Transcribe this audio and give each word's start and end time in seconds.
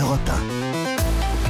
Europe 0.00 0.30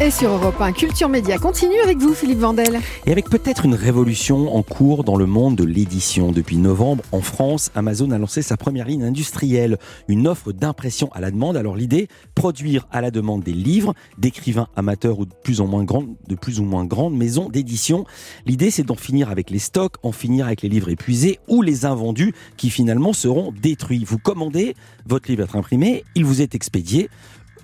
Et 0.00 0.10
sur 0.10 0.30
Europe 0.30 0.60
1, 0.60 0.72
Culture 0.72 1.08
Média 1.08 1.38
continue 1.38 1.78
avec 1.82 1.98
vous, 1.98 2.12
Philippe 2.12 2.40
Vandel. 2.40 2.80
Et 3.06 3.12
avec 3.12 3.30
peut-être 3.30 3.64
une 3.64 3.74
révolution 3.74 4.54
en 4.54 4.62
cours 4.62 5.02
dans 5.02 5.16
le 5.16 5.24
monde 5.24 5.56
de 5.56 5.64
l'édition. 5.64 6.30
Depuis 6.30 6.58
novembre, 6.58 7.02
en 7.12 7.22
France, 7.22 7.70
Amazon 7.74 8.10
a 8.10 8.18
lancé 8.18 8.42
sa 8.42 8.56
première 8.56 8.86
ligne 8.86 9.04
industrielle, 9.04 9.78
une 10.08 10.26
offre 10.26 10.52
d'impression 10.52 11.10
à 11.12 11.20
la 11.20 11.30
demande. 11.30 11.56
Alors 11.56 11.74
l'idée, 11.74 12.08
produire 12.34 12.86
à 12.90 13.00
la 13.00 13.10
demande 13.10 13.42
des 13.42 13.52
livres 13.52 13.94
d'écrivains 14.18 14.68
amateurs 14.76 15.18
ou 15.18 15.24
de 15.24 15.34
plus 15.42 15.60
ou 15.60 15.66
moins 15.66 15.84
grandes, 15.84 16.14
de 16.28 16.34
plus 16.34 16.60
ou 16.60 16.64
moins 16.64 16.84
grandes 16.84 17.16
maisons 17.16 17.48
d'édition. 17.48 18.04
L'idée, 18.44 18.70
c'est 18.70 18.84
d'en 18.84 18.96
finir 18.96 19.30
avec 19.30 19.48
les 19.50 19.58
stocks, 19.58 19.94
en 20.02 20.12
finir 20.12 20.46
avec 20.46 20.60
les 20.60 20.68
livres 20.68 20.90
épuisés 20.90 21.38
ou 21.48 21.62
les 21.62 21.86
invendus 21.86 22.34
qui 22.58 22.68
finalement 22.68 23.14
seront 23.14 23.52
détruits. 23.62 24.04
Vous 24.04 24.18
commandez, 24.18 24.74
votre 25.06 25.30
livre 25.30 25.44
être 25.44 25.56
imprimé, 25.56 26.04
il 26.14 26.24
vous 26.24 26.42
est 26.42 26.54
expédié 26.54 27.08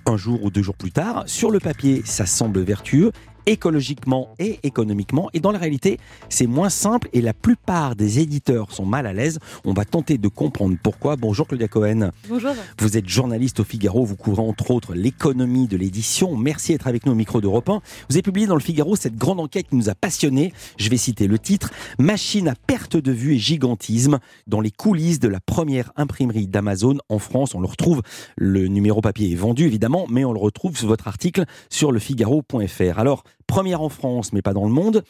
un 0.05 0.17
jour 0.17 0.43
ou 0.43 0.51
deux 0.51 0.61
jours 0.61 0.75
plus 0.75 0.91
tard. 0.91 1.23
Sur 1.27 1.51
le 1.51 1.59
papier, 1.59 2.01
ça 2.05 2.25
semble 2.25 2.61
vertueux 2.61 3.11
écologiquement 3.45 4.35
et 4.39 4.59
économiquement. 4.63 5.29
Et 5.33 5.39
dans 5.39 5.51
la 5.51 5.59
réalité, 5.59 5.99
c'est 6.29 6.47
moins 6.47 6.69
simple 6.69 7.09
et 7.13 7.21
la 7.21 7.33
plupart 7.33 7.95
des 7.95 8.19
éditeurs 8.19 8.71
sont 8.71 8.85
mal 8.85 9.05
à 9.05 9.13
l'aise. 9.13 9.39
On 9.65 9.73
va 9.73 9.85
tenter 9.85 10.17
de 10.17 10.27
comprendre 10.27 10.75
pourquoi. 10.81 11.15
Bonjour 11.15 11.47
Claudia 11.47 11.67
Cohen. 11.67 12.11
Bonjour. 12.27 12.51
Vous 12.79 12.97
êtes 12.97 13.07
journaliste 13.07 13.59
au 13.59 13.63
Figaro, 13.63 14.05
vous 14.05 14.15
couvrez 14.15 14.41
entre 14.41 14.71
autres 14.71 14.93
l'économie 14.93 15.67
de 15.67 15.77
l'édition. 15.77 16.35
Merci 16.35 16.73
d'être 16.73 16.87
avec 16.87 17.05
nous 17.05 17.11
au 17.11 17.15
micro 17.15 17.41
d'Europe 17.41 17.69
1. 17.69 17.81
Vous 18.09 18.15
avez 18.15 18.21
publié 18.21 18.47
dans 18.47 18.55
le 18.55 18.61
Figaro 18.61 18.95
cette 18.95 19.15
grande 19.15 19.39
enquête 19.39 19.67
qui 19.69 19.75
nous 19.75 19.89
a 19.89 19.95
passionnés. 19.95 20.53
Je 20.77 20.89
vais 20.89 20.97
citer 20.97 21.27
le 21.27 21.39
titre 21.39 21.71
Machine 21.99 22.47
à 22.47 22.55
perte 22.55 22.97
de 22.97 23.11
vue 23.11 23.35
et 23.35 23.39
gigantisme 23.39 24.19
dans 24.47 24.61
les 24.61 24.71
coulisses 24.71 25.19
de 25.19 25.27
la 25.27 25.39
première 25.39 25.91
imprimerie 25.95 26.47
d'Amazon 26.47 26.97
en 27.09 27.19
France. 27.19 27.55
On 27.55 27.61
le 27.61 27.67
retrouve, 27.67 28.01
le 28.37 28.67
numéro 28.67 29.01
papier 29.01 29.31
est 29.31 29.35
vendu 29.35 29.65
évidemment, 29.65 30.05
mais 30.09 30.25
on 30.25 30.33
le 30.33 30.39
retrouve 30.39 30.77
sur 30.77 30.87
votre 30.87 31.07
article 31.07 31.45
sur 31.69 31.91
lefigaro.fr. 31.91 32.99
Alors, 32.99 33.23
première 33.51 33.81
en 33.81 33.89
France, 33.89 34.31
mais 34.31 34.41
pas 34.41 34.53
dans 34.53 34.63
le 34.63 34.71
monde. 34.71 35.03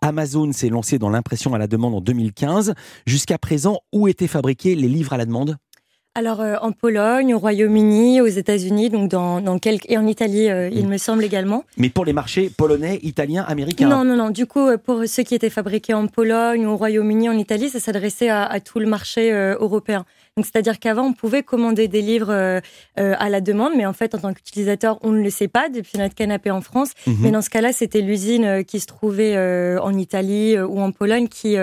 Amazon 0.00 0.50
s'est 0.52 0.70
lancé 0.70 0.98
dans 0.98 1.10
l'impression 1.10 1.52
à 1.52 1.58
la 1.58 1.66
demande 1.66 1.94
en 1.94 2.00
2015. 2.00 2.72
Jusqu'à 3.04 3.36
présent, 3.36 3.80
où 3.92 4.08
étaient 4.08 4.28
fabriqués 4.28 4.74
les 4.74 4.88
livres 4.88 5.12
à 5.12 5.18
la 5.18 5.26
demande? 5.26 5.58
Alors 6.14 6.40
euh, 6.40 6.56
en 6.62 6.72
Pologne, 6.72 7.34
au 7.34 7.38
Royaume-Uni, 7.38 8.22
aux 8.22 8.26
États-Unis, 8.26 8.88
donc 8.88 9.10
dans, 9.10 9.42
dans 9.42 9.58
quelques 9.58 9.90
et 9.90 9.98
en 9.98 10.06
Italie, 10.06 10.48
euh, 10.48 10.70
il 10.72 10.88
me 10.88 10.96
semble 10.96 11.22
également. 11.22 11.64
Mais 11.76 11.90
pour 11.90 12.06
les 12.06 12.14
marchés 12.14 12.50
polonais, 12.50 12.98
italiens, 13.02 13.44
américains? 13.46 13.88
Non, 13.88 14.04
non, 14.04 14.16
non. 14.16 14.30
Du 14.30 14.46
coup, 14.46 14.66
euh, 14.68 14.78
pour 14.78 15.02
ceux 15.06 15.22
qui 15.22 15.34
étaient 15.34 15.50
fabriqués 15.50 15.92
en 15.92 16.06
Pologne, 16.06 16.66
au 16.66 16.78
Royaume-Uni, 16.78 17.28
en 17.28 17.36
Italie, 17.36 17.68
ça 17.68 17.78
s'adressait 17.78 18.30
à, 18.30 18.44
à, 18.44 18.60
tout 18.60 18.78
le 18.78 18.86
marché 18.86 19.32
européen. 19.32 20.06
Donc 20.36 20.46
c'est-à-dire 20.46 20.78
qu'avant, 20.78 21.04
on 21.04 21.12
pouvait 21.12 21.42
commander 21.42 21.88
des 21.88 22.02
livres 22.02 22.60
à 22.96 23.28
la 23.28 23.40
demande, 23.40 23.72
mais 23.76 23.86
en 23.86 23.92
fait, 23.92 24.14
en 24.14 24.18
tant 24.18 24.32
qu'utilisateur, 24.32 24.98
on 25.02 25.10
ne 25.10 25.22
le 25.22 25.30
sait 25.30 25.48
pas 25.48 25.68
depuis 25.68 25.98
notre 25.98 26.14
canapé 26.14 26.50
en 26.50 26.60
France. 26.60 26.92
Mhm. 27.06 27.16
Mais 27.20 27.30
dans 27.30 27.42
ce 27.42 27.50
cas-là, 27.50 27.72
c'était 27.72 28.00
l'usine 28.00 28.64
qui 28.64 28.80
se 28.80 28.86
trouvait 28.86 29.36
en 29.78 29.96
Italie 29.98 30.58
ou 30.58 30.80
en 30.80 30.90
Pologne 30.92 31.28
qui 31.28 31.56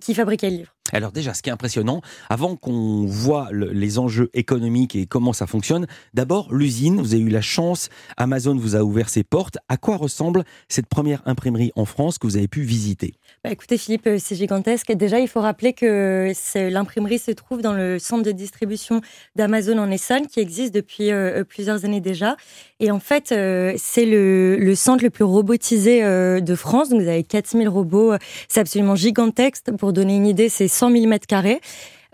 qui 0.00 0.14
fabriquait 0.14 0.50
le 0.50 0.56
livre. 0.56 0.74
Alors 0.92 1.12
déjà, 1.12 1.34
ce 1.34 1.42
qui 1.42 1.50
est 1.50 1.52
impressionnant, 1.52 2.00
avant 2.28 2.56
qu'on 2.56 3.06
voit 3.06 3.48
le, 3.50 3.70
les 3.70 3.98
enjeux 3.98 4.30
économiques 4.34 4.96
et 4.96 5.06
comment 5.06 5.32
ça 5.32 5.46
fonctionne, 5.46 5.86
d'abord 6.14 6.52
l'usine, 6.52 7.00
vous 7.00 7.14
avez 7.14 7.22
eu 7.22 7.28
la 7.28 7.40
chance, 7.40 7.88
Amazon 8.16 8.56
vous 8.56 8.76
a 8.76 8.82
ouvert 8.82 9.08
ses 9.08 9.22
portes. 9.22 9.58
À 9.68 9.76
quoi 9.76 9.96
ressemble 9.96 10.44
cette 10.68 10.86
première 10.86 11.22
imprimerie 11.26 11.72
en 11.76 11.84
France 11.84 12.18
que 12.18 12.26
vous 12.26 12.36
avez 12.36 12.48
pu 12.48 12.62
visiter? 12.62 13.14
Bah 13.44 13.50
écoutez 13.50 13.78
Philippe, 13.78 14.08
c'est 14.18 14.36
gigantesque. 14.36 14.92
Déjà, 14.92 15.18
il 15.18 15.28
faut 15.28 15.40
rappeler 15.40 15.72
que 15.72 16.32
l'imprimerie 16.54 17.18
se 17.18 17.30
trouve 17.30 17.62
dans 17.62 17.72
le 17.72 17.98
centre 17.98 18.22
de 18.22 18.32
distribution 18.32 19.00
d'Amazon 19.36 19.78
en 19.78 19.90
Essonne, 19.90 20.26
qui 20.26 20.40
existe 20.40 20.74
depuis 20.74 21.10
euh, 21.10 21.44
plusieurs 21.44 21.84
années 21.84 22.00
déjà. 22.00 22.36
Et 22.80 22.90
en 22.90 23.00
fait, 23.00 23.32
euh, 23.32 23.74
c'est 23.76 24.06
le, 24.06 24.74
centre 24.74 25.02
le 25.04 25.10
plus 25.10 25.24
robotisé 25.24 26.04
euh, 26.04 26.40
de 26.40 26.54
France. 26.54 26.88
Donc, 26.88 27.02
vous 27.02 27.08
avez 27.08 27.24
4000 27.24 27.68
robots. 27.68 28.14
C'est 28.48 28.60
absolument 28.60 28.94
gigantesque. 28.94 29.70
Pour 29.78 29.92
donner 29.92 30.16
une 30.16 30.26
idée, 30.26 30.48
c'est 30.48 30.68
100 30.80 30.90
000 30.92 31.06
mètres 31.06 31.26
carrés. 31.26 31.60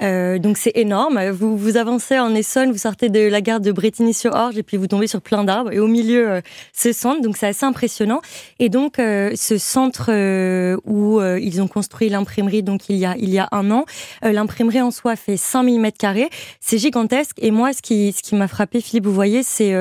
Euh, 0.02 0.38
donc 0.38 0.58
c'est 0.58 0.72
énorme. 0.74 1.30
Vous, 1.30 1.56
vous 1.56 1.76
avancez 1.76 2.18
en 2.18 2.34
Essonne, 2.34 2.70
vous 2.70 2.78
sortez 2.78 3.08
de 3.08 3.20
la 3.20 3.40
gare 3.40 3.60
de 3.60 3.72
Bretigny-sur-Orge 3.72 4.58
et 4.58 4.62
puis 4.62 4.76
vous 4.76 4.86
tombez 4.86 5.06
sur 5.06 5.22
plein 5.22 5.44
d'arbres 5.44 5.72
et 5.72 5.78
au 5.78 5.86
milieu 5.86 6.30
euh, 6.30 6.40
ce 6.72 6.92
centre. 6.92 7.22
Donc 7.22 7.36
c'est 7.36 7.46
assez 7.46 7.64
impressionnant. 7.64 8.20
Et 8.58 8.68
donc 8.68 8.98
euh, 8.98 9.32
ce 9.34 9.58
centre 9.58 10.10
euh, 10.10 10.76
où 10.84 11.20
euh, 11.20 11.40
ils 11.40 11.62
ont 11.62 11.68
construit 11.68 12.08
l'imprimerie, 12.08 12.62
donc 12.62 12.88
il 12.88 12.96
y 12.96 13.06
a 13.06 13.16
il 13.18 13.30
y 13.30 13.38
a 13.38 13.48
un 13.52 13.70
an, 13.70 13.84
euh, 14.24 14.32
l'imprimerie 14.32 14.82
en 14.82 14.90
soi 14.90 15.16
fait 15.16 15.36
5000 15.36 15.80
mètres 15.80 15.98
carrés. 15.98 16.28
C'est 16.60 16.78
gigantesque. 16.78 17.36
Et 17.40 17.50
moi, 17.50 17.72
ce 17.72 17.80
qui 17.80 18.12
ce 18.12 18.22
qui 18.22 18.34
m'a 18.34 18.48
frappé, 18.48 18.80
Philippe, 18.80 19.06
vous 19.06 19.14
voyez, 19.14 19.42
c'est 19.42 19.74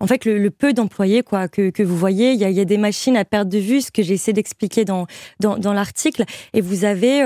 en 0.00 0.06
fait 0.06 0.24
le, 0.24 0.38
le 0.38 0.50
peu 0.50 0.72
d'employés 0.72 1.22
quoi 1.22 1.48
que, 1.48 1.70
que 1.70 1.82
vous 1.82 1.96
voyez. 1.96 2.32
Il 2.32 2.40
y 2.40 2.44
a, 2.44 2.50
il 2.50 2.56
y 2.56 2.60
a 2.60 2.64
des 2.64 2.78
machines 2.78 3.16
à 3.16 3.24
perte 3.24 3.48
de 3.48 3.58
vue, 3.58 3.80
ce 3.80 3.90
que 3.90 4.02
j'ai 4.02 4.14
essayé 4.14 4.32
d'expliquer 4.32 4.84
dans 4.84 5.06
dans, 5.38 5.58
dans 5.58 5.72
l'article. 5.72 6.24
Et 6.54 6.60
vous 6.60 6.84
avez 6.84 7.22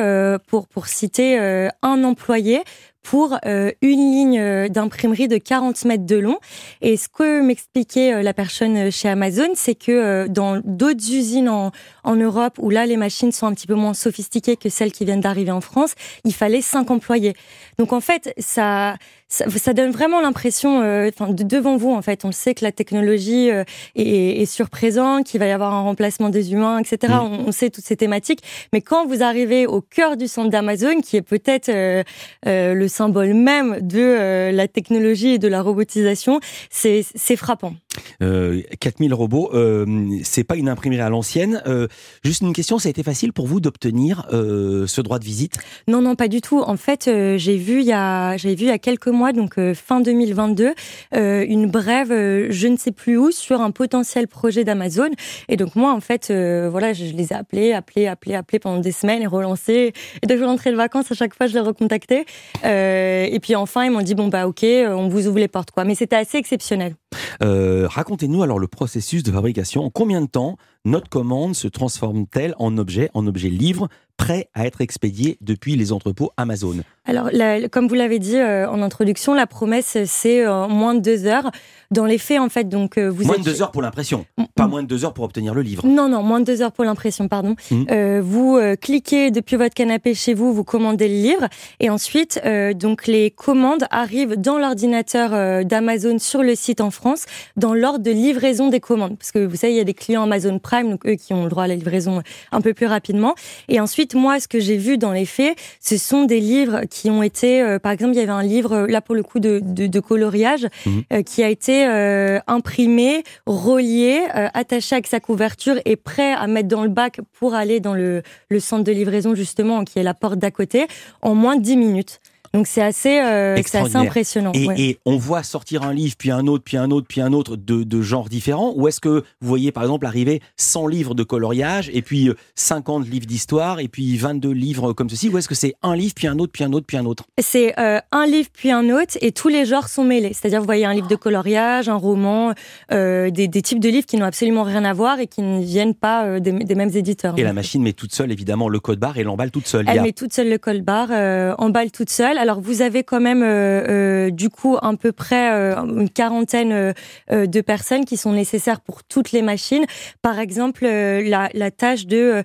pour 0.47 0.67
pour 0.69 0.87
citer 0.89 1.39
un 1.39 2.05
employé 2.05 2.34
employés 2.35 2.65
pour 3.05 3.39
euh, 3.47 3.71
une 3.81 4.13
ligne 4.13 4.69
d'imprimerie 4.69 5.29
de 5.29 5.39
40 5.39 5.85
mètres 5.85 6.07
de 6.07 6.17
long. 6.17 6.39
Et 6.81 6.97
ce 6.97 7.07
que 7.09 7.41
m'expliquait 7.41 8.23
la 8.23 8.35
personne 8.35 8.91
chez 8.91 9.09
Amazon, 9.09 9.51
c'est 9.55 9.77
que 9.77 10.27
dans 10.27 10.61
d'autres 10.65 11.13
usines 11.13 11.49
en, 11.49 11.71
en 12.03 12.17
Europe, 12.17 12.55
où 12.59 12.71
là 12.71 12.87
les 12.87 12.97
machines 12.97 13.31
sont 13.31 13.47
un 13.47 13.55
petit 13.55 13.67
peu 13.67 13.75
moins 13.75 13.95
sophistiquées 13.95 14.57
que 14.57 14.69
celles 14.69 14.91
qui 14.91 15.05
viennent 15.05 15.21
d'arriver 15.21 15.53
en 15.53 15.61
France, 15.61 15.95
il 16.25 16.35
fallait 16.35 16.63
cinq 16.63 16.91
employés. 16.91 17.35
Donc 17.79 17.93
en 17.93 18.01
fait, 18.01 18.35
ça, 18.39 18.97
ça, 19.29 19.47
ça 19.51 19.73
donne 19.73 19.91
vraiment 19.91 20.21
l'impression, 20.21 20.83
euh, 20.83 21.09
enfin 21.09 21.33
de, 21.33 21.43
devant 21.43 21.77
vous 21.77 21.93
en 21.93 22.03
fait, 22.03 22.25
on 22.25 22.29
le 22.29 22.33
sait 22.33 22.55
que 22.55 22.65
la 22.65 22.73
technologie 22.73 23.51
euh, 23.51 23.65
est, 23.97 24.43
est 24.43 24.47
surprésente, 24.47 25.27
qu'il 25.27 25.41
va 25.41 25.47
y 25.47 25.51
avoir 25.51 25.73
un 25.73 25.83
remplacement 25.83 26.29
des 26.29 26.53
humains, 26.53 26.79
etc. 26.79 27.15
Mm. 27.15 27.17
On, 27.17 27.49
on, 27.49 27.53
sait 27.53 27.71
toutes 27.71 27.85
ces 27.85 27.97
thématiques, 27.97 28.41
mais 28.73 28.81
quand 28.81 29.07
vous 29.07 29.23
arrivez 29.23 29.67
au 29.67 29.81
cœur 29.81 30.17
du 30.17 30.29
centre 30.29 30.51
d'Amazon, 30.51 31.01
qui 31.01 31.17
est 31.17 31.23
peut-être 31.23 31.69
euh, 31.69 32.05
le 32.45 32.89
symbole 32.95 33.35
même 33.35 33.81
de 33.81 34.51
la 34.53 34.69
technologie 34.69 35.35
et 35.35 35.39
de 35.39 35.49
la 35.49 35.63
robotisation, 35.63 36.41
c'est 36.71 37.37
frappant. 37.37 37.75
Euh, 38.23 38.63
4000 38.81 39.15
robots, 39.15 39.51
euh, 39.55 39.87
c'est 40.23 40.45
pas 40.45 40.57
une 40.57 40.69
imprimerie 40.69 41.01
à 41.01 41.09
l'ancienne. 41.09 41.63
Euh, 41.67 41.89
juste 42.23 42.43
une 42.43 42.53
question, 42.53 42.79
ça 42.79 42.89
a 42.89 42.91
été 42.91 43.03
facile 43.03 43.33
pour 43.33 43.47
vous 43.47 43.61
d'obtenir 43.61 44.27
euh, 44.33 44.87
ce 44.87 45.01
droit 45.01 45.19
de 45.19 45.25
visite? 45.25 45.57
Non, 45.89 46.01
non, 46.01 46.15
pas 46.15 46.29
du 46.29 46.41
tout. 46.41 46.61
En 46.61 46.77
fait, 46.77 47.09
euh, 47.09 47.39
j'ai 47.39 47.57
vu 47.57 47.81
il 47.81 47.87
y 47.87 47.93
a, 47.93 48.37
j'ai 48.37 48.55
vu 48.55 48.65
il 48.65 48.69
y 48.69 48.71
a 48.71 48.79
quelques 48.79 49.09
mois, 49.09 49.33
donc 49.33 49.59
euh, 49.59 49.75
fin 49.75 50.01
2022, 50.01 50.75
une 51.13 51.67
brève, 51.67 52.09
je 52.51 52.69
ne 52.69 52.77
sais 52.77 52.93
plus 52.93 53.17
où, 53.17 53.31
sur 53.31 53.61
un 53.61 53.71
potentiel 53.71 54.29
projet 54.29 54.65
d'Amazon. 54.65 55.11
Et 55.49 55.57
donc 55.57 55.77
moi, 55.77 55.93
en 55.93 56.01
fait, 56.01 56.33
voilà, 56.71 56.93
je, 56.93 57.05
je, 57.07 57.13
les 57.13 57.33
ai 57.33 57.35
appelés, 57.35 57.73
appelés, 57.73 58.07
appelés, 58.07 58.35
appelés 58.35 58.59
pendant 58.59 58.81
des 58.81 58.93
semaines 58.93 59.23
et 59.23 59.27
relancés. 59.27 59.93
Et 60.23 60.27
dès 60.27 60.35
que 60.35 60.41
je 60.41 60.45
rentrais 60.45 60.71
de 60.71 60.77
vacances, 60.77 61.11
à 61.11 61.15
chaque 61.15 61.35
fois, 61.35 61.47
je 61.47 61.55
les 61.55 61.61
recontactais. 61.61 62.25
et 62.65 63.39
puis 63.41 63.55
enfin, 63.55 63.85
ils 63.85 63.91
m'ont 63.91 64.03
dit 64.03 64.15
bon 64.15 64.29
bah 64.29 64.47
ok, 64.47 64.65
on 64.65 65.09
vous 65.09 65.27
ouvre 65.27 65.39
les 65.39 65.49
portes 65.49 65.71
quoi. 65.71 65.85
Mais 65.85 65.95
c'était 65.95 66.17
assez 66.17 66.39
exceptionnel. 66.39 66.95
Euh, 67.43 67.87
Racontez-nous 67.89 68.43
alors 68.43 68.59
le 68.59 68.69
processus 68.69 69.23
de 69.23 69.33
fabrication. 69.33 69.85
En 69.85 69.91
combien 69.91 70.21
de 70.21 70.27
temps 70.27 70.57
notre 70.85 71.09
commande 71.09 71.55
se 71.55 71.69
transforme-t-elle 71.69 72.55
en 72.59 72.77
objet, 72.79 73.11
en 73.15 73.27
objet 73.27 73.49
livre, 73.49 73.89
prêt 74.17 74.49
à 74.55 74.65
être 74.65 74.81
expédié 74.81 75.39
depuis 75.41 75.75
les 75.75 75.93
entrepôts 75.93 76.31
Amazon? 76.37 76.77
Alors, 77.05 77.29
la, 77.33 77.69
comme 77.69 77.89
vous 77.89 77.95
l'avez 77.95 78.19
dit 78.19 78.37
euh, 78.37 78.71
en 78.71 78.81
introduction, 78.81 79.35
la 79.35 79.47
promesse, 79.47 79.99
c'est 80.07 80.47
euh, 80.47 80.69
moins 80.69 80.95
de 80.95 81.01
deux 81.01 81.27
heures. 81.27 81.51
Dans 81.91 82.07
les 82.07 82.19
faits, 82.19 82.41
en 82.41 82.49
fait, 82.49 82.69
donc 82.69 82.97
euh, 82.97 83.09
vous 83.09 83.25
moins 83.25 83.35
êtes... 83.35 83.41
de 83.41 83.45
deux 83.45 83.63
heures 83.63 83.71
pour 83.71 83.83
l'impression, 83.83 84.25
pas 84.55 84.67
moins 84.67 84.83
de 84.83 84.89
deux 84.89 85.05
heures 85.05 85.15
pour 85.15 85.25
obtenir 85.25 85.55
le 85.55 85.63
livre. 85.63 85.87
Non, 85.87 86.09
non, 86.09 86.23
moins 86.23 86.41
de 86.41 86.45
deux 86.45 86.63
heures 86.63 86.73
pour 86.73 86.85
l'impression, 86.85 87.29
pardon. 87.29 87.57
Mmh. 87.71 87.85
Euh, 87.91 88.21
vous 88.25 88.57
euh, 88.57 88.75
cliquez 88.75 89.31
depuis 89.31 89.57
votre 89.57 89.75
canapé 89.75 90.15
chez 90.15 90.33
vous, 90.33 90.53
vous 90.53 90.65
commandez 90.65 91.09
le 91.09 91.15
livre, 91.15 91.49
et 91.81 91.91
ensuite, 91.91 92.41
donc 92.75 93.07
les 93.07 93.31
commandes 93.31 93.85
arrivent 93.91 94.37
dans 94.37 94.59
l'ordinateur 94.59 95.65
d'Amazon 95.65 96.19
sur 96.19 96.43
le 96.43 96.55
site 96.55 96.81
en 96.81 96.91
France, 96.91 97.27
dans 97.57 97.75
l'ordre 97.75 98.03
de 98.03 98.11
livraison 98.11 98.69
des 98.69 98.81
commandes, 98.81 99.19
parce 99.19 99.33
que 99.33 99.45
vous 99.45 99.57
savez, 99.57 99.75
il 99.75 99.77
y 99.77 99.81
a 99.81 99.85
des 99.85 99.95
clients 99.95 100.23
Amazon 100.23 100.59
Prime, 100.59 100.74
donc 100.83 101.07
eux 101.07 101.15
qui 101.15 101.33
ont 101.33 101.45
le 101.45 101.51
droit 101.51 101.65
à 101.65 101.69
la 101.69 101.77
livraison 101.77 102.23
un 102.53 102.61
peu 102.61 102.75
plus 102.75 102.87
rapidement. 102.87 103.35
Et 103.69 103.81
ensuite, 103.81 104.15
moi, 104.15 104.41
ce 104.41 104.49
que 104.49 104.59
j'ai 104.59 104.77
vu 104.77 104.99
dans 104.99 105.13
les 105.13 105.27
faits, 105.27 105.57
ce 105.81 105.97
sont 105.97 106.25
des 106.25 106.41
livres 106.41 106.83
qui 106.91 107.11
ont 107.11 107.23
été, 107.23 107.63
euh, 107.63 107.79
par 107.79 107.93
exemple, 107.93 108.15
il 108.15 108.19
y 108.19 108.23
avait 108.23 108.33
un 108.33 108.43
livre 108.43 108.87
là 108.89 109.01
pour 109.01 109.15
le 109.15 109.23
coup 109.23 109.39
de, 109.39 109.61
de, 109.63 109.87
de 109.87 110.01
coloriage 110.01 110.65
Mmh. 110.87 111.01
euh, 111.13 111.23
qui 111.23 111.43
a 111.43 111.49
été 111.49 111.87
euh, 111.87 112.39
imprimé, 112.47 113.23
relié, 113.47 114.23
attaché 114.33 114.97
avec 114.97 115.07
sa 115.07 115.21
couverture 115.21 115.77
et 115.85 115.97
prêt 115.97 116.33
à 116.33 116.47
mettre 116.47 116.69
dans 116.69 116.83
le 116.83 116.89
bac 116.89 117.21
pour 117.33 117.55
aller 117.55 117.81
dans 117.81 117.95
le, 117.95 118.23
le 118.49 118.61
centre 118.61 118.85
de 118.85 118.93
livraison 118.93 119.35
justement, 119.35 119.85
qui 119.85 119.99
est 119.99 120.03
la 120.03 120.15
porte 120.15 120.39
d'à 120.39 120.51
côté, 120.51 120.87
en 121.23 121.35
moins 121.35 121.57
de 121.57 121.63
10 121.63 121.77
minutes. 121.77 122.21
Donc 122.55 122.69
c'est 122.69 122.83
assez, 122.83 123.21
euh, 123.21 123.57
assez 123.57 123.97
impressionnant. 123.97 124.53
Et, 124.55 124.91
et, 124.91 124.99
on 125.05 125.17
voit 125.17 125.43
sortir 125.43 125.83
un 125.83 125.93
livre, 125.93 126.15
puis 126.17 126.31
un 126.31 126.47
autre, 126.47 126.63
puis 126.65 126.77
un 126.77 126.91
autre, 126.93 127.07
puis 127.09 127.21
un 127.21 127.33
autre 127.33 127.57
de, 127.57 127.83
de 127.83 128.01
genres 128.01 128.29
différents. 128.29 128.73
Ou 128.77 128.87
est-ce 128.87 129.01
que 129.01 129.25
vous 129.41 129.49
voyez 129.49 129.73
par 129.73 129.83
exemple 129.83 130.07
arriver 130.07 130.41
100 130.57 130.87
livres 130.87 131.15
de 131.15 131.25
coloriage, 131.25 131.91
et 131.93 132.01
puis 132.01 132.31
50 132.55 133.09
livres 133.09 133.27
d'histoire, 133.27 133.81
et 133.81 133.89
puis 133.89 134.17
22 134.17 134.51
livres 134.51 134.93
comme 134.93 135.11
ceci 135.11 135.29
Ou 135.29 135.39
est-ce 135.39 135.49
que 135.49 135.57
c'est 135.57 135.75
un 135.83 135.97
livre, 135.97 136.15
puis 136.15 136.29
un 136.29 136.39
autre, 136.39 136.53
puis 136.53 136.63
un 136.63 136.73
autre, 136.73 136.87
puis 136.87 136.97
un 136.97 137.07
autre? 137.07 137.25
C'est 137.41 137.75
un 137.77 138.27
livre, 138.27 138.49
puis 138.53 138.71
un 138.71 138.89
autre, 138.89 139.19
et 139.21 139.33
tous 139.33 139.49
les 139.49 139.65
genres 139.65 139.89
sont 139.89 140.05
mêlés. 140.05 140.33
C'est-à-dire 140.33 140.61
vous 140.61 140.67
voyez 140.67 140.85
un 140.85 140.95
livre 140.95 141.09
de 141.09 141.17
coloriage, 141.17 141.89
un 141.89 141.97
roman, 141.97 142.55
des, 142.91 143.31
des, 143.31 143.63
types 143.63 143.81
de 143.81 143.89
livres 143.89 144.07
qui 144.07 144.17
n'ont 144.17 144.27
absolument 144.27 144.63
rien 144.63 144.85
à 144.85 144.93
voir 144.93 145.19
et 145.19 145.27
qui 145.27 145.43
ne 145.43 145.61
viennent 145.61 145.95
pas 145.95 146.39
des, 146.39 146.53
des 146.53 146.75
mêmes 146.77 146.95
éditeurs. 146.95 147.35
Et 147.37 147.43
la 147.43 147.53
machine 147.53 147.83
met 147.83 147.95
toute 147.95 148.15
seule 148.15 148.31
évidemment 148.31 148.69
le 148.69 148.79
code 148.79 149.01
barre 149.01 149.19
et 149.19 149.25
l'emballe 149.25 149.51
toute 149.51 149.67
seule. 149.67 149.87
Elle 149.89 150.03
met 150.03 150.13
toute 150.13 150.33
seule 150.33 150.49
le 150.49 150.59
code 150.59 150.83
barre, 150.83 151.09
euh, 151.11 151.55
emballe 151.59 151.91
toute 151.91 152.11
seule. 152.11 152.39
Alors 152.45 152.61
vous 152.61 152.83
avez 152.83 153.05
quand 153.05 153.21
même 153.21 153.43
euh, 153.43 154.27
euh, 154.27 154.31
du 154.31 154.51
coup 154.51 154.77
à 154.77 154.95
peu 155.01 155.13
près 155.13 155.49
une 155.49 156.11
quarantaine 156.11 156.93
de 157.31 157.61
personnes 157.63 158.05
qui 158.05 158.19
sont 158.19 158.33
nécessaires 158.33 158.83
pour 158.83 159.03
toutes 159.03 159.33
les 159.33 159.41
machines. 159.41 159.87
Par 160.21 160.39
exemple, 160.39 160.85
la, 160.85 161.49
la, 161.55 161.71
tâche 161.71 162.05
de 162.05 162.43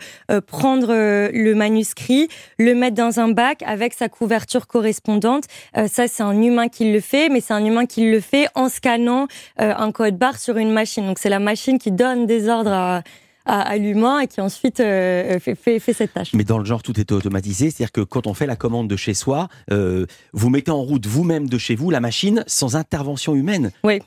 prendre 0.48 0.94
le 0.94 1.54
manuscrit, 1.54 2.30
le 2.57 2.75
mettre 2.75 2.96
dans 2.96 3.19
un 3.19 3.28
bac 3.28 3.62
avec 3.66 3.94
sa 3.94 4.07
couverture 4.07 4.68
correspondante. 4.68 5.44
ça, 5.75 6.07
c'est 6.07 6.24
un 6.24 6.42
humain 6.42 6.69
qui 6.69 6.94
le 6.94 7.01
fait, 7.01 7.28
mais 7.28 7.42
c'est 7.42 7.54
un 7.54 7.66
humain 7.66 7.86
qui 7.86 8.10
le 8.10 8.22
fait 8.22 8.48
en 8.56 8.69
scannant 8.69 9.28
un 9.57 9.92
code 9.92 10.18
barre 10.18 10.40
sur 10.40 10.56
une 10.56 10.72
machine. 10.72 11.07
Donc 11.07 11.19
c'est 11.19 11.30
la 11.30 11.40
machine 11.40 11.78
qui 11.78 11.92
donne 11.92 12.25
des 12.25 12.48
ordres 12.48 12.72
à 12.72 13.04
à, 13.45 13.77
l'humain 13.77 14.19
et 14.19 14.27
qui 14.27 14.41
ensuite 14.41 14.80
euh, 14.80 15.39
fait, 15.39 15.56
fait, 15.56 15.80
fait, 15.80 15.94
cette 15.94 16.13
tâche. 16.13 16.33
Mais 16.33 16.44
dans 16.44 16.59
le 16.59 16.65
genre, 16.65 16.83
tout 16.83 17.00
est 17.00 17.12
automatisé, 17.12 17.71
c'est-à-dire 17.71 17.91
que 17.91 18.01
quand 18.01 18.27
on 18.27 18.33
fait 18.33 18.45
la 18.45 18.56
commande 18.56 18.88
de 18.88 18.95
chez 18.95 19.13
soi, 19.13 19.47
euh, 19.71 20.06
vous 20.33 20.50
mettez 20.50 20.71
en 20.71 20.81
route 20.81 21.06
vous-même 21.06 21.50
de 21.50 21.57
chez 21.57 21.75
vous 21.75 21.89
la 21.89 22.00
machine 22.00 22.44
sans 22.47 22.75
intervention 22.75 23.36
humaine. 23.36 23.71
Oui 23.83 24.01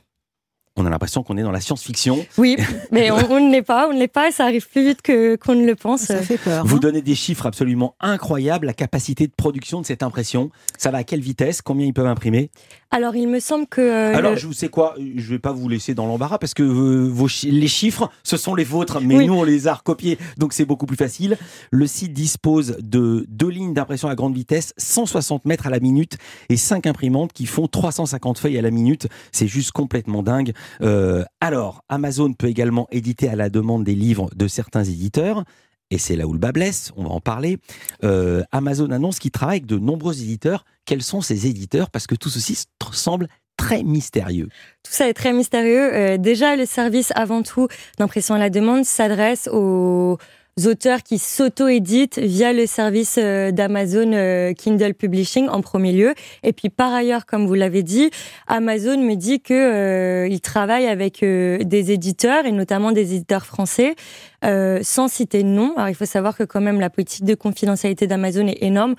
on 0.77 0.87
a 0.87 0.91
l'impression 0.91 1.23
qu'on 1.23 1.37
est 1.37 1.43
dans 1.43 1.51
la 1.51 1.61
science-fiction. 1.61 2.25
Oui, 2.39 2.57
mais 2.91 3.11
on, 3.11 3.41
ne 3.41 3.51
l'est 3.51 3.63
pas, 3.63 3.89
on 3.89 3.93
ne 3.93 3.99
l'est 3.99 4.09
pas, 4.09 4.31
ça 4.31 4.45
arrive 4.45 4.69
plus 4.69 4.87
vite 4.87 5.03
que 5.03 5.37
qu'on 5.37 5.55
ne 5.55 5.67
le 5.67 5.75
pense. 5.75 6.03
Ça 6.03 6.23
fait 6.23 6.39
peur. 6.39 6.65
Vous 6.65 6.77
hein. 6.77 6.81
donnez 6.81 7.03
des 7.03 7.15
chiffres 7.15 7.47
absolument 7.47 7.95
incroyables, 8.01 8.67
la 8.67 8.73
capacité 8.73 9.27
de 9.27 9.33
production 9.37 9.81
de 9.81 9.87
cette 9.87 10.03
impression. 10.03 10.51
Ça 10.79 10.91
va 10.91 10.99
à 10.99 11.05
quelle 11.05 11.21
vitesse? 11.21 11.63
Combien 11.63 11.87
ils 11.87 11.93
peuvent 11.93 12.07
imprimer? 12.07 12.51
Alors, 12.91 13.17
il 13.17 13.27
me 13.27 13.41
semble 13.41 13.67
que. 13.67 13.81
Euh, 13.81 14.17
Alors, 14.17 14.37
je 14.37 14.47
vous 14.47 14.53
sais 14.53 14.69
quoi? 14.69 14.95
Je 14.99 15.31
vais 15.31 15.39
pas 15.39 15.53
vous 15.53 15.69
laisser 15.69 15.95
dans 15.95 16.07
l'embarras 16.07 16.39
parce 16.39 16.53
que 16.53 16.63
euh, 16.63 17.09
vos 17.09 17.27
les 17.45 17.69
chiffres, 17.69 18.11
ce 18.23 18.37
sont 18.37 18.55
les 18.55 18.65
vôtres, 18.65 19.01
mais 19.01 19.27
nous 19.27 19.35
on 19.35 19.45
les 19.45 19.67
a 19.67 19.75
recopiés, 19.75 20.19
donc 20.37 20.53
c'est 20.53 20.65
beaucoup 20.67 20.87
plus 20.87 20.97
facile. 20.97 21.39
Le 21.71 21.87
site 21.87 22.13
dispose 22.13 22.77
de 22.81 23.25
deux 23.29 23.49
lignes 23.49 23.73
d'impression 23.73 24.09
à 24.09 24.15
grande 24.15 24.35
vitesse, 24.35 24.75
160 24.77 25.47
mètres 25.47 25.67
à 25.67 25.71
la 25.71 25.81
minute 25.81 26.19
et 26.51 26.57
cinq 26.57 26.87
imprimantes 26.87 27.33
qui 27.33 27.47
font 27.47 27.67
350 27.67 28.39
feuilles 28.39 28.59
à 28.59 28.63
la 28.63 28.71
minute. 28.71 29.09
C'est 29.33 29.49
juste 29.49 29.73
complètement 29.73 30.23
dingue. 30.23 30.53
Euh, 30.83 31.25
alors, 31.41 31.85
Amazon 31.89 32.33
peut 32.33 32.49
également 32.49 32.87
éditer 32.91 33.29
à 33.29 33.37
la 33.37 33.51
demande 33.51 33.85
des 33.85 33.95
livres 33.95 34.31
de 34.35 34.49
certains 34.49 34.85
éditeurs. 34.85 35.45
Et 35.91 35.99
c'est 35.99 36.17
là 36.17 36.27
où 36.27 36.33
le 36.33 36.39
bas 36.39 36.53
blesse, 36.53 36.91
on 36.97 37.05
va 37.05 37.11
en 37.11 37.21
parler. 37.21 37.59
Euh, 38.03 38.43
Amazon 38.51 38.91
annonce 38.91 39.19
qu'il 39.19 39.31
travaille 39.31 39.59
avec 39.59 39.67
de 39.67 39.79
nombreux 39.79 40.23
éditeurs. 40.23 40.65
Quels 40.87 41.03
sont 41.03 41.21
ces 41.21 41.47
éditeurs? 41.47 41.91
Parce 41.91 42.07
que 42.07 42.15
tout 42.15 42.31
ceci 42.31 42.65
semble 42.93 43.29
très 43.59 43.83
mystérieux. 43.83 44.49
Tout 44.83 44.93
ça 44.93 45.09
est 45.09 45.15
très 45.15 45.33
mystérieux. 45.33 45.95
Euh, 45.95 46.17
déjà, 46.17 46.57
le 46.57 46.67
service, 46.67 47.13
avant 47.15 47.43
tout, 47.43 47.69
d'impression 47.99 48.35
à 48.35 48.39
la 48.39 48.51
demande, 48.51 48.85
s'adresse 48.85 49.49
aux 49.53 50.19
auteurs 50.67 51.03
qui 51.03 51.19
s'auto-éditent 51.19 52.19
via 52.19 52.53
le 52.53 52.67
service 52.67 53.17
euh, 53.19 53.51
d'Amazon 53.53 54.13
euh, 54.13 54.53
Kindle 54.53 54.95
Publishing 54.95 55.49
en 55.49 55.63
premier 55.63 55.93
lieu. 55.93 56.15
Et 56.43 56.53
puis 56.53 56.69
par 56.69 56.93
ailleurs, 56.93 57.27
comme 57.27 57.47
vous 57.47 57.55
l'avez 57.55 57.83
dit, 57.83 58.11
Amazon 58.47 58.99
me 58.99 59.15
dit 59.15 59.41
que 59.41 59.55
euh, 59.55 60.29
il 60.29 60.41
travaille 60.41 60.87
avec 60.87 61.21
des 61.23 61.93
éditeurs 61.93 62.45
et 62.45 62.53
notamment 62.53 62.93
des 62.93 63.15
éditeurs 63.15 63.47
français, 63.47 63.95
sans 64.43 65.09
citer 65.09 65.43
de 65.43 65.49
nom. 65.49 65.75
Alors 65.77 65.89
il 65.89 65.95
faut 65.95 66.05
savoir 66.07 66.37
que 66.37 66.45
quand 66.45 66.61
même 66.61 66.81
la 66.81 66.91
politique 66.91 67.25
de 67.25 67.35
confidentialité 67.35 68.07
d'Amazon 68.07 68.47
est 68.47 68.63
énorme. 68.63 68.95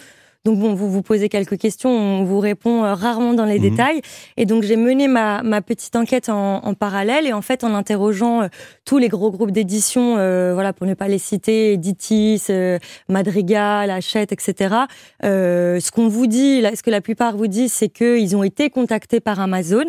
Donc 0.45 0.59
bon, 0.59 0.73
vous 0.73 0.91
vous 0.91 1.01
posez 1.01 1.29
quelques 1.29 1.57
questions, 1.57 1.89
on 1.89 2.25
vous 2.25 2.41
répond 2.41 2.83
euh, 2.83 2.95
rarement 2.95 3.33
dans 3.33 3.45
les 3.45 3.59
mhm. 3.59 3.69
détails. 3.69 4.01
Et 4.35 4.45
donc 4.45 4.63
j'ai 4.63 4.75
mené 4.75 5.07
ma, 5.07 5.41
ma 5.41 5.61
petite 5.61 5.95
enquête 5.95 6.27
en, 6.27 6.57
en, 6.65 6.73
parallèle 6.73 7.25
et 7.25 7.31
en 7.31 7.41
fait 7.41 7.63
en 7.63 7.73
interrogeant 7.73 8.41
euh, 8.41 8.47
tous 8.83 8.97
les 8.97 9.07
gros 9.07 9.31
groupes 9.31 9.51
d'édition, 9.51 10.17
euh, 10.17 10.51
voilà 10.53 10.73
pour 10.73 10.85
ne 10.85 10.95
pas 10.95 11.07
les 11.07 11.17
citer, 11.17 11.71
Editis, 11.71 12.47
Madrigal, 13.07 13.89
Hachette, 13.89 14.33
etc. 14.33 14.75
ce 15.21 15.91
qu'on 15.91 16.09
vous 16.09 16.27
dit, 16.27 16.59
là, 16.59 16.75
ce 16.75 16.83
que 16.83 16.91
la 16.91 16.99
plupart 16.99 17.37
vous 17.37 17.47
disent, 17.47 17.71
c'est 17.71 17.87
qu'ils 17.87 18.35
ont 18.35 18.43
été 18.43 18.69
contactés 18.69 19.21
par 19.21 19.39
Amazon 19.39 19.85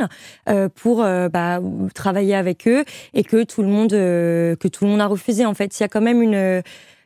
pour 0.76 0.98
bah, 0.98 1.60
travailler 1.94 2.36
avec 2.36 2.68
eux 2.68 2.84
et 3.12 3.24
que 3.24 3.42
tout 3.42 3.62
le 3.62 3.68
monde 3.68 3.90
que 3.90 4.68
tout 4.68 4.84
le 4.84 4.90
monde 4.90 5.00
a 5.00 5.06
refusé. 5.06 5.44
En 5.46 5.54
fait, 5.54 5.76
il 5.78 5.82
y 5.82 5.84
a 5.84 5.88
quand 5.88 6.00
même 6.00 6.22
une 6.22 6.62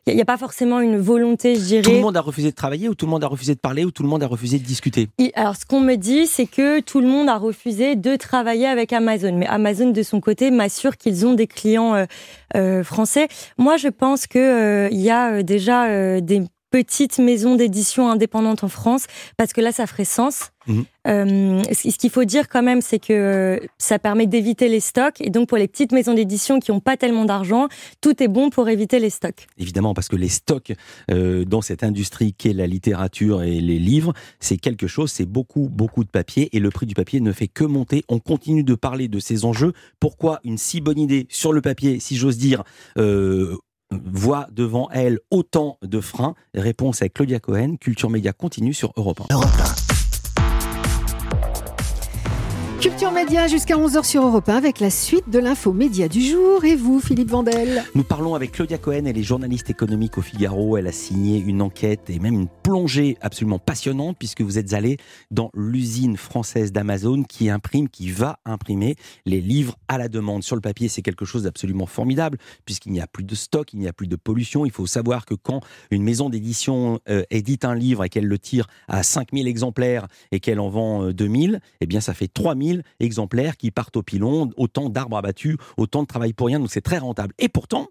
il 0.07 0.15
n'y 0.15 0.21
a 0.21 0.25
pas 0.25 0.37
forcément 0.37 0.79
une 0.79 0.97
volonté, 0.97 1.55
je 1.55 1.61
dirais. 1.61 1.81
Tout 1.81 1.91
le 1.91 2.01
monde 2.01 2.17
a 2.17 2.21
refusé 2.21 2.49
de 2.51 2.55
travailler 2.55 2.89
ou 2.89 2.95
tout 2.95 3.05
le 3.05 3.11
monde 3.11 3.23
a 3.23 3.27
refusé 3.27 3.55
de 3.55 3.59
parler 3.59 3.85
ou 3.85 3.91
tout 3.91 4.03
le 4.03 4.09
monde 4.09 4.23
a 4.23 4.27
refusé 4.27 4.59
de 4.59 4.63
discuter? 4.63 5.09
Alors, 5.35 5.55
ce 5.55 5.65
qu'on 5.65 5.81
me 5.81 5.95
dit, 5.95 6.27
c'est 6.27 6.45
que 6.45 6.79
tout 6.79 7.01
le 7.01 7.07
monde 7.07 7.29
a 7.29 7.37
refusé 7.37 7.95
de 7.95 8.15
travailler 8.15 8.67
avec 8.67 8.93
Amazon. 8.93 9.33
Mais 9.33 9.47
Amazon, 9.47 9.91
de 9.91 10.03
son 10.03 10.21
côté, 10.21 10.51
m'assure 10.51 10.97
qu'ils 10.97 11.25
ont 11.25 11.33
des 11.33 11.47
clients 11.47 11.95
euh, 11.95 12.05
euh, 12.55 12.83
français. 12.83 13.27
Moi, 13.57 13.77
je 13.77 13.87
pense 13.87 14.27
qu'il 14.27 14.41
euh, 14.41 14.89
y 14.91 15.09
a 15.09 15.43
déjà 15.43 16.19
des 16.21 16.43
petite 16.69 17.19
maison 17.19 17.55
d'édition 17.55 18.09
indépendante 18.09 18.63
en 18.63 18.67
France, 18.69 19.05
parce 19.37 19.53
que 19.53 19.61
là, 19.61 19.71
ça 19.71 19.87
ferait 19.87 20.05
sens. 20.05 20.51
Mhm. 20.67 20.85
Euh, 21.07 21.63
ce 21.71 21.97
qu'il 21.97 22.09
faut 22.09 22.25
dire 22.25 22.47
quand 22.47 22.61
même, 22.61 22.81
c'est 22.81 22.99
que 22.99 23.13
euh, 23.13 23.59
ça 23.77 23.97
permet 23.97 24.27
d'éviter 24.27 24.69
les 24.69 24.79
stocks. 24.79 25.19
Et 25.21 25.29
donc, 25.29 25.49
pour 25.49 25.57
les 25.57 25.67
petites 25.67 25.91
maisons 25.91 26.13
d'édition 26.13 26.59
qui 26.59 26.71
n'ont 26.71 26.79
pas 26.79 26.97
tellement 26.97 27.25
d'argent, 27.25 27.67
tout 28.01 28.21
est 28.21 28.27
bon 28.27 28.49
pour 28.49 28.69
éviter 28.69 28.99
les 28.99 29.09
stocks. 29.09 29.47
Évidemment, 29.57 29.93
parce 29.93 30.07
que 30.07 30.15
les 30.15 30.29
stocks 30.29 30.73
euh, 31.09 31.45
dans 31.45 31.61
cette 31.61 31.83
industrie 31.83 32.33
qu'est 32.33 32.53
la 32.53 32.67
littérature 32.67 33.41
et 33.41 33.61
les 33.61 33.79
livres, 33.79 34.13
c'est 34.39 34.57
quelque 34.57 34.87
chose, 34.87 35.11
c'est 35.11 35.25
beaucoup, 35.25 35.69
beaucoup 35.69 36.03
de 36.03 36.09
papier. 36.09 36.49
Et 36.55 36.59
le 36.59 36.69
prix 36.69 36.85
du 36.85 36.93
papier 36.93 37.19
ne 37.19 37.31
fait 37.31 37.47
que 37.47 37.63
monter. 37.63 38.03
On 38.07 38.19
continue 38.19 38.63
de 38.63 38.75
parler 38.75 39.07
de 39.07 39.19
ces 39.19 39.45
enjeux. 39.45 39.73
Pourquoi 39.99 40.39
une 40.43 40.57
si 40.57 40.81
bonne 40.81 40.99
idée 40.99 41.25
sur 41.29 41.53
le 41.53 41.61
papier, 41.61 41.99
si 41.99 42.15
j'ose 42.15 42.37
dire, 42.37 42.63
voit 43.91 44.47
devant 44.51 44.89
elle 44.91 45.19
autant 45.31 45.77
de 45.81 45.99
freins 46.01 46.35
Réponse 46.53 47.01
avec 47.01 47.13
Claudia 47.13 47.39
Cohen, 47.39 47.75
Culture 47.79 48.09
Média 48.09 48.33
continue 48.33 48.73
sur 48.73 48.93
Europe 48.97 49.21
1. 49.29 49.88
Culture 52.81 53.11
Média 53.11 53.47
jusqu'à 53.47 53.75
11h 53.75 54.05
sur 54.05 54.25
Europe 54.25 54.47
1 54.47 54.55
avec 54.55 54.79
la 54.79 54.89
suite 54.89 55.29
de 55.29 55.37
l'info 55.37 55.73
média 55.73 56.07
du 56.07 56.21
jour. 56.21 56.63
Et 56.63 56.77
vous, 56.77 57.01
Philippe 57.01 57.29
Vandel 57.29 57.83
Nous 57.93 58.05
parlons 58.05 58.35
avec 58.35 58.53
Claudia 58.53 58.77
Cohen, 58.77 59.03
elle 59.05 59.17
est 59.17 59.23
journaliste 59.23 59.69
économique 59.69 60.17
au 60.17 60.21
Figaro. 60.21 60.77
Elle 60.77 60.87
a 60.87 60.93
signé 60.93 61.39
une 61.39 61.61
enquête 61.61 62.09
et 62.09 62.19
même 62.19 62.35
une 62.35 62.47
plongée 62.47 63.17
absolument 63.19 63.59
passionnante 63.59 64.15
puisque 64.17 64.39
vous 64.39 64.57
êtes 64.57 64.71
allé 64.71 64.95
dans 65.29 65.51
l'usine 65.53 66.15
française 66.15 66.71
d'Amazon 66.71 67.23
qui 67.23 67.49
imprime, 67.49 67.89
qui 67.89 68.11
va 68.11 68.39
imprimer 68.45 68.95
les 69.25 69.41
livres 69.41 69.75
à 69.89 69.97
la 69.97 70.07
demande. 70.07 70.43
Sur 70.43 70.55
le 70.55 70.61
papier, 70.61 70.87
c'est 70.87 71.01
quelque 71.01 71.25
chose 71.25 71.43
d'absolument 71.43 71.85
formidable 71.85 72.37
puisqu'il 72.63 72.93
n'y 72.93 73.01
a 73.01 73.07
plus 73.07 73.25
de 73.25 73.35
stock, 73.35 73.73
il 73.73 73.79
n'y 73.79 73.89
a 73.89 73.93
plus 73.93 74.07
de 74.07 74.15
pollution. 74.15 74.65
Il 74.65 74.71
faut 74.71 74.87
savoir 74.87 75.25
que 75.25 75.33
quand 75.33 75.59
une 75.91 76.03
maison 76.03 76.29
d'édition 76.29 77.01
euh, 77.09 77.23
édite 77.29 77.65
un 77.65 77.75
livre 77.75 78.05
et 78.05 78.09
qu'elle 78.09 78.27
le 78.27 78.39
tire 78.39 78.67
à 78.87 79.03
5000 79.03 79.49
exemplaires 79.49 80.07
et 80.31 80.39
qu'elle 80.39 80.61
en 80.61 80.69
vend 80.69 81.11
2000, 81.11 81.55
euh, 81.55 81.59
eh 81.81 81.85
bien 81.85 81.99
ça 81.99 82.13
fait 82.13 82.29
3000 82.29 82.68
exemplaires 82.99 83.57
qui 83.57 83.71
partent 83.71 83.97
au 83.97 84.03
pilon, 84.03 84.49
autant 84.57 84.89
d'arbres 84.89 85.17
abattus, 85.17 85.57
autant 85.77 86.01
de 86.01 86.07
travail 86.07 86.33
pour 86.33 86.47
rien, 86.47 86.59
donc 86.59 86.71
c'est 86.71 86.81
très 86.81 86.97
rentable. 86.97 87.33
Et 87.39 87.49
pourtant, 87.49 87.89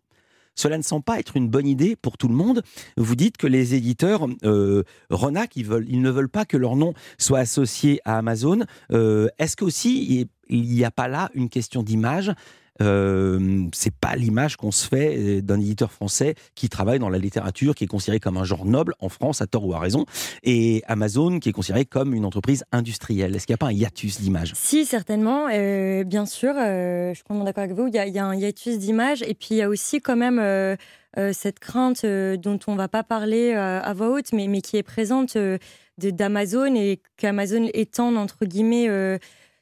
cela 0.58 0.76
ne 0.76 0.82
semble 0.82 1.04
pas 1.04 1.20
être 1.20 1.36
une 1.36 1.48
bonne 1.48 1.68
idée 1.68 1.94
pour 1.94 2.18
tout 2.18 2.26
le 2.26 2.34
monde. 2.34 2.62
Vous 2.96 3.14
dites 3.14 3.36
que 3.36 3.46
les 3.46 3.74
éditeurs 3.74 4.26
euh, 4.44 4.82
Renac, 5.08 5.54
ils, 5.54 5.68
ne 6.02 6.10
veulent 6.10 6.28
pas 6.28 6.44
que 6.44 6.56
leur 6.56 6.74
nom 6.74 6.94
soit 7.16 7.38
associé 7.38 8.00
à 8.04 8.18
Amazon. 8.18 8.64
Euh, 8.92 9.28
est-ce 9.38 9.56
qu'aussi 9.56 10.28
il 10.48 10.62
n'y 10.62 10.84
a 10.84 10.90
pas 10.90 11.08
là 11.08 11.30
une 11.34 11.48
question 11.48 11.82
d'image 11.82 12.32
euh, 12.80 13.66
c'est 13.72 13.94
pas 13.94 14.14
l'image 14.14 14.56
qu'on 14.56 14.70
se 14.70 14.86
fait 14.86 15.16
euh, 15.16 15.42
d'un 15.42 15.60
éditeur 15.60 15.90
français 15.90 16.34
qui 16.54 16.68
travaille 16.68 16.98
dans 16.98 17.08
la 17.08 17.18
littérature, 17.18 17.74
qui 17.74 17.84
est 17.84 17.88
considéré 17.88 18.20
comme 18.20 18.36
un 18.36 18.44
genre 18.44 18.64
noble 18.64 18.94
en 19.00 19.08
France, 19.08 19.42
à 19.42 19.46
tort 19.46 19.66
ou 19.66 19.74
à 19.74 19.80
raison, 19.80 20.06
et 20.44 20.82
Amazon 20.86 21.40
qui 21.40 21.48
est 21.48 21.52
considéré 21.52 21.84
comme 21.84 22.14
une 22.14 22.24
entreprise 22.24 22.64
industrielle. 22.72 23.34
Est-ce 23.34 23.46
qu'il 23.46 23.52
n'y 23.52 23.58
a 23.58 23.58
pas 23.58 23.66
un 23.66 23.72
hiatus 23.72 24.20
d'image? 24.20 24.52
Si, 24.54 24.84
certainement. 24.84 25.48
Euh, 25.52 26.04
bien 26.04 26.26
sûr, 26.26 26.54
je 26.54 27.12
suis 27.14 27.24
complètement 27.24 27.44
d'accord 27.44 27.64
avec 27.64 27.76
vous. 27.76 27.88
Il 27.88 27.94
y, 27.94 28.18
a, 28.18 28.24
un 28.24 28.34
hiatus 28.34 28.78
d'image, 28.78 29.22
et 29.22 29.34
puis 29.34 29.48
il 29.52 29.56
y 29.56 29.62
a 29.62 29.68
aussi 29.68 30.00
quand 30.00 30.16
même 30.16 30.40
cette 31.32 31.58
crainte 31.58 32.04
dont 32.04 32.58
on 32.66 32.72
ne 32.72 32.76
va 32.76 32.88
pas 32.88 33.02
parler 33.02 33.52
à 33.52 33.92
voix 33.94 34.10
haute, 34.10 34.32
mais, 34.32 34.46
mais 34.46 34.60
qui 34.60 34.76
est 34.76 34.82
présente 34.82 35.36
d'Amazon 35.98 36.74
et 36.74 37.00
qu'Amazon 37.16 37.68
étend 37.74 38.14
entre 38.16 38.44
guillemets 38.44 38.88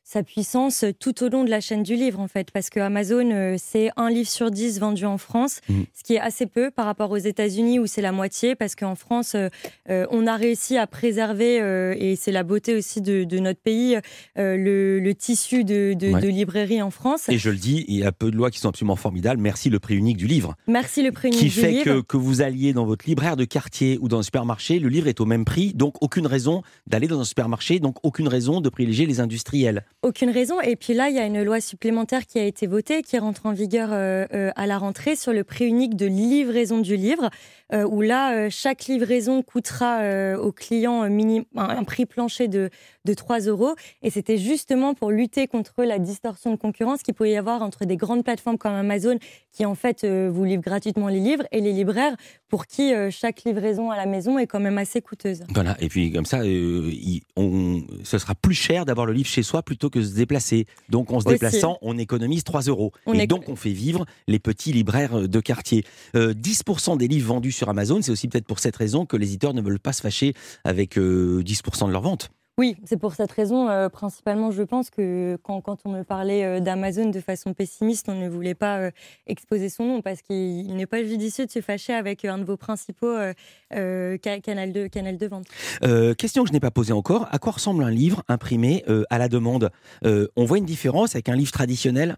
sa 0.09 0.23
puissance 0.23 0.85
tout 1.01 1.25
au 1.25 1.29
long 1.29 1.43
de 1.43 1.51
la 1.51 1.61
chaîne 1.61 1.83
du 1.83 1.97
livre, 1.97 2.21
en 2.21 2.29
fait, 2.29 2.53
parce 2.53 2.71
que 2.71 2.79
Amazon, 2.79 3.29
euh, 3.33 3.57
c'est 3.59 3.91
un 3.97 4.09
livre 4.09 4.29
sur 4.29 4.53
dix 4.53 4.79
vendu 4.79 5.05
en 5.05 5.19
France, 5.19 5.61
Mhm. 5.69 5.85
ce 5.93 6.05
qui 6.05 6.15
est 6.15 6.21
assez 6.21 6.47
peu 6.47 6.71
par 6.71 6.87
rapport 6.87 7.11
aux 7.11 7.17
États-Unis 7.17 7.81
où 7.81 7.89
c'est 7.89 8.03
la 8.03 8.13
moitié, 8.13 8.55
parce 8.55 8.77
qu'en 8.77 8.95
France, 8.95 9.35
euh, 9.35 9.49
euh, 9.91 10.07
on 10.13 10.29
a 10.29 10.37
réussi 10.37 10.77
à 10.79 10.87
préserver, 10.87 11.61
euh, 11.61 11.97
et 11.99 12.15
c'est 12.15 12.31
la 12.31 12.45
beauté 12.45 12.77
aussi 12.77 13.01
de, 13.03 13.25
de 13.25 13.39
notre 13.41 13.59
pays, 13.59 13.97
euh, 14.39 14.57
le, 14.57 15.01
le 15.01 15.15
tissu 15.17 15.65
de, 15.65 15.95
de, 15.95 16.13
Ouais. 16.13 16.21
de 16.21 16.29
librairie 16.29 16.81
en 16.83 16.93
France. 16.93 17.29
Et 17.29 17.39
je 17.39 17.51
le 17.51 17.57
dis, 17.57 17.85
il 17.89 17.97
y 17.97 18.05
a 18.05 18.13
peu 18.13 18.31
de 18.31 18.37
lois 18.37 18.53
qui 18.53 18.61
sont 18.61 18.69
absolument 18.69 18.95
formidables. 18.95 19.41
Merci 19.41 19.71
le 19.71 19.81
prix 19.81 19.97
unique 19.97 20.19
du 20.19 20.29
livre. 20.29 20.55
Merci 20.69 21.03
le 21.03 21.11
prix 21.11 21.31
qui 21.31 21.41
unique 21.41 21.55
du 21.55 21.61
fait 21.61 21.71
livre. 21.73 21.85
que, 21.85 22.01
que 22.03 22.17
vous 22.17 22.43
alliez 22.43 22.73
dans 22.73 22.87
votre 22.87 23.07
libraire 23.09 23.37
de 23.37 23.45
quartier 23.45 23.99
ou 24.01 24.07
dans 24.07 24.21
un 24.21 24.23
supermarché, 24.23 24.79
le 24.79 24.89
livre 24.89 25.09
est 25.09 25.21
au 25.21 25.25
même 25.27 25.45
prix, 25.45 25.75
donc 25.75 26.01
aucune 26.01 26.29
raison 26.29 26.63
d'aller 26.87 27.09
dans 27.09 27.19
un 27.19 27.25
supermarché, 27.25 27.81
donc 27.81 27.97
aucune 28.05 28.29
raison 28.29 28.61
de 28.61 28.69
privilégier 28.69 29.07
les 29.07 29.19
industriels. 29.19 29.85
Aucune 30.03 30.31
raison. 30.31 30.61
Et 30.61 30.76
puis 30.76 30.95
là, 30.95 31.09
il 31.09 31.17
y 31.17 31.19
a 31.19 31.26
une 31.26 31.43
loi 31.43 31.61
supplémentaire 31.61 32.26
qui 32.26 32.38
a 32.38 32.45
été 32.45 32.67
votée, 32.67 33.03
qui 33.03 33.19
rentre 33.19 33.47
en 33.47 33.53
vigueur 33.53 33.88
euh, 33.93 34.26
euh, 34.33 34.50
à 34.55 34.67
la 34.67 34.79
rentrée 34.79 35.17
sur 35.17 35.33
le 35.33 35.43
prix 35.43 35.67
unique 35.67 35.97
de 35.97 36.07
livraison 36.07 36.79
du 36.79 36.97
livre, 36.97 37.31
où 37.73 38.00
là, 38.00 38.32
euh, 38.35 38.49
chaque 38.50 38.85
livraison 38.87 39.42
coûtera 39.42 40.00
euh, 40.00 40.37
au 40.37 40.52
client 40.52 41.02
un, 41.02 41.85
prix 41.85 42.06
plancher 42.06 42.46
de, 42.49 42.70
de 43.04 43.14
3 43.14 43.40
euros. 43.40 43.75
Et 44.02 44.11
c'était 44.11 44.38
justement 44.38 44.94
pour 44.94 45.11
lutter 45.11 45.49
contre 45.49 45.82
la 45.85 45.99
distorsion 45.99 46.50
de 46.52 46.56
concurrence 46.56 47.02
qu'il 47.02 47.14
pouvait 47.14 47.32
y 47.32 47.37
avoir 47.37 47.62
entre 47.62 47.85
des 47.85 47.96
grandes 47.96 48.23
plateformes 48.25 48.58
comme 48.58 48.73
Amazon, 48.75 49.18
qui 49.52 49.64
en 49.64 49.75
fait 49.75 50.04
euh, 50.04 50.30
vous 50.32 50.44
livrent 50.44 50.62
gratuitement 50.62 51.08
les 51.08 51.18
livres, 51.20 51.44
et 51.50 51.61
les 51.61 51.73
libraires, 51.73 52.14
pour 52.49 52.66
qui 52.66 52.94
euh, 52.94 53.11
chaque 53.11 53.42
livraison 53.44 53.90
à 53.90 53.96
la 53.96 54.06
maison 54.06 54.38
est 54.38 54.46
quand 54.46 54.61
même 54.61 54.78
assez 54.78 55.00
coûteuse. 55.00 55.42
Voilà, 55.52 55.76
et 55.80 55.88
puis 55.88 56.12
comme 56.12 56.26
ça, 56.26 56.40
euh, 56.42 56.92
on, 57.37 57.82
ce 58.04 58.18
sera 58.18 58.35
plus 58.35 58.54
cher 58.54 58.85
d'avoir 58.85 59.06
le 59.06 59.12
livre 59.12 59.28
chez 59.28 59.42
soi 59.42 59.62
plutôt 59.62 59.90
que 59.90 59.99
de 59.99 60.04
se 60.04 60.14
déplacer. 60.14 60.66
Donc 60.88 61.11
en 61.11 61.20
se 61.20 61.26
Aussi. 61.26 61.35
déplaçant, 61.35 61.78
on 61.82 61.99
économise 61.99 62.44
3 62.44 62.62
euros. 62.62 62.92
On 63.06 63.14
et 63.14 63.23
éco- 63.23 63.26
donc 63.37 63.49
on 63.49 63.56
fait 63.56 63.70
vivre 63.70 64.06
les 64.28 64.38
petits 64.38 64.73
libraires 64.73 65.28
de 65.28 65.40
quartier. 65.40 65.85
Euh, 66.14 66.32
10% 66.35 66.96
des 66.96 67.08
livres 67.08 67.28
vendus 67.28 67.52
sur 67.57 67.69
Amazon, 67.69 68.01
c'est 68.03 68.13
aussi 68.13 68.29
peut-être 68.29 68.47
pour 68.47 68.59
cette 68.61 68.77
raison 68.77 69.07
que 69.07 69.17
les 69.17 69.29
éditeurs 69.29 69.55
ne 69.55 69.61
veulent 69.63 69.81
pas 69.81 69.93
se 69.93 70.03
fâcher 70.03 70.35
avec 70.65 70.97
euh, 70.99 71.43
10% 71.43 71.87
de 71.87 71.93
leurs 71.93 72.03
ventes. 72.03 72.31
Oui, 72.59 72.75
c'est 72.85 72.97
pour 72.99 73.15
cette 73.15 73.33
raison, 73.33 73.69
euh, 73.69 73.91
principalement, 73.91 74.51
je 74.51 74.63
pense 74.63 74.89
que 74.89 75.37
quand, 75.43 75.61
quand 75.61 75.81
on 75.85 75.91
me 75.91 76.05
parlait 76.05 76.43
euh, 76.43 76.59
d'Amazon 76.61 77.11
de 77.11 77.21
façon 77.21 77.53
pessimiste, 77.53 78.09
on 78.09 78.15
ne 78.19 78.31
voulait 78.31 78.55
pas 78.55 78.79
euh, 78.79 78.91
exposer 79.27 79.69
son 79.69 79.85
nom 79.85 80.01
parce 80.01 80.23
qu'il 80.23 80.65
il 80.67 80.75
n'est 80.75 80.87
pas 80.87 81.05
judicieux 81.05 81.45
de 81.45 81.51
se 81.51 81.61
fâcher 81.61 81.93
avec 81.93 82.25
un 82.25 82.39
de 82.39 82.45
vos 82.45 82.57
principaux 82.57 83.09
euh, 83.09 83.35
euh, 83.75 84.17
ca- 84.25 84.41
canal, 84.41 84.73
de, 84.73 84.87
canal 84.87 85.19
de 85.19 85.27
vente. 85.27 85.45
Euh, 85.85 86.15
question 86.15 86.45
que 86.45 86.49
je 86.49 86.55
n'ai 86.55 86.61
pas 86.61 86.71
posée 86.71 86.95
encore. 86.95 87.29
À 87.31 87.39
quoi 87.39 87.53
ressemble 87.53 87.85
un 87.85 87.91
livre 87.91 88.23
imprimé 88.27 88.85
euh, 88.89 89.05
à 89.11 89.19
la 89.19 89.29
demande? 89.29 89.71
Euh, 90.07 90.29
On 90.35 90.47
voit 90.47 90.57
une 90.57 90.65
différence 90.65 91.15
avec 91.15 91.29
un 91.29 91.37
livre 91.37 91.53
traditionnel? 91.53 92.17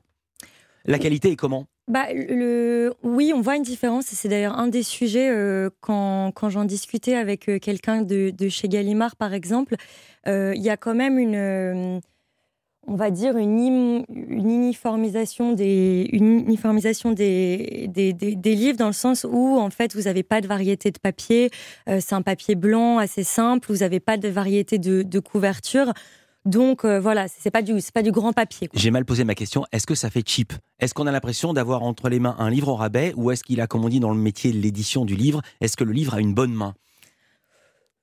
La 0.85 1.01
qualité 1.01 1.33
est 1.33 1.37
comment? 1.37 1.67
Bah, 1.89 2.07
le, 2.13 2.93
oui, 3.03 3.33
on 3.35 3.41
voit 3.41 3.57
une 3.57 3.63
différence 3.63 4.05
c'est 4.07 4.29
d'ailleurs 4.29 4.59
un 4.59 4.69
des 4.69 4.83
sujets 4.83 5.31
euh, 5.31 5.71
quand, 5.81 6.33
quand 6.35 6.51
j'en 6.51 6.65
discutais 6.67 7.15
avec 7.15 7.49
euh, 7.49 7.59
quelqu'un 7.59 8.03
de, 8.03 8.29
de 8.31 8.49
chez 8.51 8.69
Gallimard, 8.69 9.17
par 9.17 9.33
exemple. 9.33 9.75
euh, 10.27 10.53
Il 10.55 10.63
y 10.63 10.69
a 10.69 10.77
quand 10.77 10.95
même 10.95 11.19
une, 11.19 12.01
on 12.87 12.95
va 12.97 13.11
dire, 13.11 13.39
une, 13.39 14.05
une 14.11 14.51
uniformisation, 14.51 15.53
des, 15.55 16.11
une 16.13 16.41
uniformisation 16.41 17.13
des, 17.13 17.87
des, 17.89 18.13
des- 18.13 18.55
livres 18.55 18.79
dans 18.79 18.87
le 18.89 18.93
sens 18.93 19.25
où, 19.31 19.59
en 19.59 19.71
fait, 19.71 19.95
vous 19.95 20.03
n'avez 20.03 20.23
pas 20.23 20.43
de 20.43 20.47
variété 20.47 20.91
de 20.91 20.99
papier. 20.99 21.51
c'est 21.87 22.15
un 22.15 22.23
papier 22.23 22.55
blanc 22.55 22.99
assez 22.99 23.25
simple. 23.25 23.73
Vous 23.73 23.79
n'avez 23.79 24.01
pas 24.01 24.19
de 24.19 24.29
variété 24.29 24.79
de 24.79 25.19
couverture. 25.21 25.93
Donc, 26.45 26.85
euh, 26.85 26.99
voilà, 26.99 27.27
c'est 27.29 27.51
pas, 27.51 27.63
du- 27.63 27.81
c'est 27.81 27.93
pas 27.93 28.03
du 28.03 28.13
grand 28.13 28.33
papier. 28.33 28.69
J'ai 28.73 28.91
mal 28.91 29.05
posé 29.05 29.25
ma 29.25 29.35
question. 29.35 29.67
Est-ce 29.73 29.87
que 29.87 29.95
ça 29.95 30.09
fait 30.09 30.23
cheap? 30.27 30.53
Est-ce 30.81 30.95
qu'on 30.95 31.07
a 31.07 31.13
l'impression 31.13 31.53
d'avoir 31.53 31.83
entre 31.83 32.09
les 32.09 32.21
mains 32.21 32.37
un 32.39 32.49
livre 32.49 32.69
au 32.69 32.75
rabais 32.77 33.13
ou 33.17 33.31
est-ce 33.31 33.43
qu'il 33.45 33.61
a, 33.61 33.67
comme 33.67 33.85
on 33.85 33.89
dit 33.89 34.01
dans 34.01 34.13
le 34.13 34.19
métier 34.19 34.53
de 34.53 34.59
l'édition 34.59 35.05
du 35.05 35.15
livre, 35.17 35.43
est-ce 35.61 35.77
que 35.77 35.85
le 35.85 35.93
livre 35.93 36.15
a 36.15 36.21
une 36.21 36.35
bonne 36.35 36.53
main? 36.55 36.75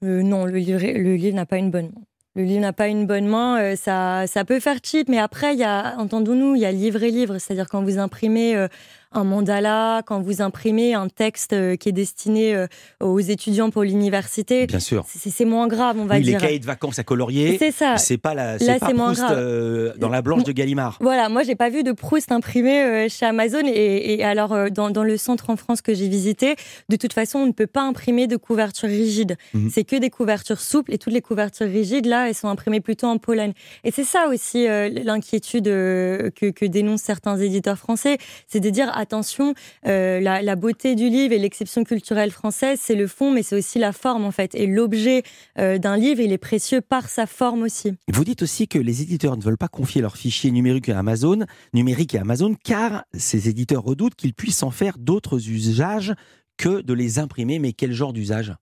Euh, 0.04 0.22
non, 0.22 0.46
le 0.46 0.58
livre, 0.58 0.80
le 0.82 1.16
livre 1.16 1.36
n'a 1.36 1.46
pas 1.46 1.58
une 1.58 1.72
bonne 1.72 1.88
main. 1.96 2.02
Le 2.38 2.44
livre 2.44 2.60
n'a 2.60 2.74
pas 2.74 2.90
une 2.90 3.08
bonne 3.08 3.28
main, 3.28 3.58
euh, 3.62 3.76
ça, 3.78 4.28
ça 4.28 4.44
peut 4.44 4.60
faire 4.60 4.80
cheap, 4.84 5.08
mais 5.08 5.20
après, 5.20 5.54
il 5.54 5.60
y 5.60 5.64
a, 5.64 5.96
entendons-nous, 5.98 6.56
il 6.56 6.62
y 6.62 6.66
a 6.66 6.72
livre 6.74 7.02
et 7.02 7.10
livre, 7.10 7.38
c'est-à-dire 7.38 7.70
quand 7.70 7.82
vous 7.82 7.98
imprimez 7.98 8.68
un 9.18 9.24
mandala, 9.24 10.02
quand 10.06 10.22
vous 10.22 10.42
imprimez 10.42 10.94
un 10.94 11.08
texte 11.08 11.54
euh, 11.54 11.76
qui 11.76 11.90
est 11.90 11.94
destiné 11.94 12.56
euh, 12.56 12.68
aux 13.02 13.20
étudiants 13.20 13.70
pour 13.70 13.84
l'université, 13.84 14.68
Bien 14.68 14.80
sûr. 14.80 15.06
c'est 15.08 15.46
moins 15.46 15.68
grave, 15.68 15.98
on 16.00 16.06
va 16.06 16.16
Oui, 16.16 16.22
les 16.24 16.32
dire. 16.32 16.40
cahiers 16.42 16.60
de 16.60 16.66
vacances 16.66 17.00
à 17.00 17.04
colorier, 17.04 17.58
C'est 17.58 17.72
ça. 17.72 17.98
c'est 17.98 18.18
pas 18.18 18.34
la, 18.34 18.54
Là, 18.54 18.60
c'est 18.60 18.80
pas 18.80 18.94
moins 18.94 19.08
Proust 19.14 19.22
grave. 19.22 19.38
euh, 19.38 19.94
dans 19.98 20.10
la 20.10 20.22
blanche 20.22 20.44
de 20.44 20.52
Gallimard. 20.52 20.98
Voilà, 21.02 21.30
moi 21.30 21.44
j'ai 21.44 21.56
pas 21.56 21.70
vu 21.70 21.84
de 21.84 21.92
Proust 21.92 22.32
imprimé 22.32 23.08
chez 23.10 23.26
Amazon 23.26 23.62
et, 23.66 24.16
et 24.16 24.24
alors 24.24 24.70
dans, 24.72 24.90
dans 24.90 25.04
le 25.04 25.18
centre 25.18 25.50
en 25.50 25.56
France 25.56 25.82
que 25.82 25.94
j'ai 25.94 26.08
visité, 26.08 26.56
de 26.90 26.96
toute 26.96 27.14
façon 27.14 27.40
on 27.40 27.46
ne 27.48 27.52
peut 27.52 27.68
pas 27.68 27.82
imprimer 27.84 28.28
de 28.28 28.38
couverture 28.38 28.90
rigide. 28.90 29.38
Mhm. 29.54 29.70
C'est 29.72 29.84
que 29.84 29.96
des 29.96 30.10
couvertures 30.10 30.60
souples 30.62 30.94
et 30.94 30.98
toutes 30.98 31.14
les 31.14 31.22
couvertures 31.22 31.68
rigides 31.68 32.06
là 32.06 32.28
elles 32.30 32.36
sont 32.36 32.48
imprimées 32.50 32.82
plutôt 32.82 33.08
en 33.08 33.18
Pologne. 33.18 33.54
Et 33.84 33.92
c'est 33.92 34.04
ça 34.04 34.28
aussi 34.28 34.68
euh, 34.68 34.90
l'inquiétude 34.90 35.66
que, 35.66 36.50
que 36.52 36.66
dénoncent 36.66 37.02
certains 37.02 37.38
éditeurs 37.38 37.78
français, 37.78 38.18
c'est 38.48 38.60
de 38.60 38.70
dire 38.70 38.92
attention, 39.06 39.54
euh, 39.86 40.20
la, 40.20 40.56
beauté 40.56 40.96
du 40.96 41.10
livre 41.10 41.34
et 41.34 41.38
l'exception 41.38 41.84
culturelle 41.84 42.32
française 42.32 42.80
c'est 42.82 42.96
le 42.96 43.08
fond 43.08 43.30
mais 43.32 43.44
c'est 43.44 43.56
aussi 43.56 43.78
la 43.78 43.92
forme 43.92 44.26
en 44.26 44.32
fait 44.32 44.56
et 44.56 44.68
l'objet 44.68 45.24
euh, 45.60 45.78
d'un 45.78 45.98
livre 45.98 46.22
il 46.22 46.32
est 46.32 46.38
précieux 46.38 46.82
par 46.82 47.08
sa 47.08 47.28
forme 47.28 47.64
aussi. 47.64 47.94
Vous 48.12 48.24
dites 48.24 48.42
aussi 48.42 48.68
que 48.68 48.80
les 48.80 49.02
éditeurs 49.02 49.38
ne 49.38 49.44
veulent 49.44 49.58
pas 49.58 49.68
confier 49.68 50.02
leurs 50.02 50.18
fichiers 50.18 50.52
numériques 50.52 50.90
à 50.90 50.98
Amazon, 50.98 51.46
numériques 51.74 52.16
à 52.16 52.22
Amazon, 52.22 52.56
car 52.64 53.04
ces 53.14 53.50
éditeurs 53.50 53.84
redoutent 53.84 54.16
qu'ils 54.16 54.34
puissent 54.34 54.64
en 54.64 54.72
faire 54.72 54.98
d'autres 54.98 55.50
usages 55.50 56.14
que 56.58 56.82
de 56.82 56.94
les 56.94 57.20
imprimer. 57.20 57.60
Mais 57.60 57.74
quel 57.74 57.92
genre 57.92 58.14
d'usage? 58.14 58.54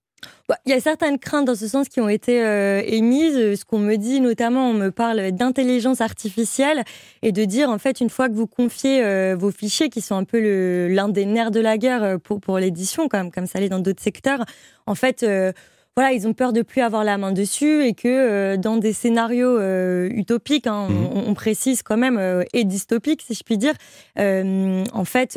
Il 0.65 0.71
y 0.71 0.73
a 0.75 0.79
certaines 0.81 1.17
craintes 1.19 1.45
dans 1.45 1.55
ce 1.55 1.67
sens 1.67 1.89
qui 1.89 1.99
ont 2.01 2.09
été 2.09 2.43
euh, 2.43 2.81
émises. 2.85 3.35
Euh, 3.37 3.55
Ce 3.55 3.65
qu'on 3.65 3.79
me 3.79 3.95
dit 3.95 4.19
notamment, 4.21 4.69
on 4.69 4.73
me 4.73 4.91
parle 4.91 5.31
d'intelligence 5.31 6.01
artificielle 6.01 6.83
et 7.21 7.31
de 7.31 7.43
dire 7.45 7.69
en 7.69 7.77
fait 7.77 8.01
une 8.01 8.09
fois 8.09 8.29
que 8.29 8.33
vous 8.33 8.47
confiez 8.47 9.03
euh, 9.03 9.35
vos 9.37 9.51
fichiers, 9.51 9.89
qui 9.89 10.01
sont 10.01 10.15
un 10.15 10.23
peu 10.25 10.87
l'un 10.87 11.09
des 11.09 11.25
nerfs 11.25 11.51
de 11.51 11.59
la 11.59 11.77
guerre 11.77 12.19
pour, 12.23 12.39
pour 12.41 12.59
l'édition, 12.59 13.07
comme, 13.07 13.31
comme 13.31 13.45
ça 13.47 13.59
l'est 13.59 13.69
dans 13.69 13.79
d'autres 13.79 14.03
secteurs, 14.03 14.45
en 14.85 14.95
fait. 14.95 15.23
euh, 15.23 15.51
voilà, 15.95 16.11
ils 16.11 16.27
ont 16.27 16.33
peur 16.33 16.53
de 16.53 16.63
plus 16.63 16.81
avoir 16.81 17.03
la 17.03 17.19
main 17.19 17.31
dessus 17.31 17.85
et 17.85 17.93
que 17.93 18.07
euh, 18.07 18.57
dans 18.57 18.77
des 18.77 18.93
scénarios 18.93 19.59
euh, 19.59 20.09
utopiques, 20.11 20.65
hein, 20.65 20.87
Mhm. 20.89 21.05
on, 21.13 21.29
on 21.29 21.33
précise 21.35 21.83
quand 21.83 21.97
même, 21.97 22.17
euh, 22.17 22.43
et 22.51 22.63
dystopiques 22.63 23.21
si 23.21 23.35
je 23.35 23.43
puis 23.43 23.59
dire, 23.59 23.75
en 24.17 25.05
fait, 25.05 25.33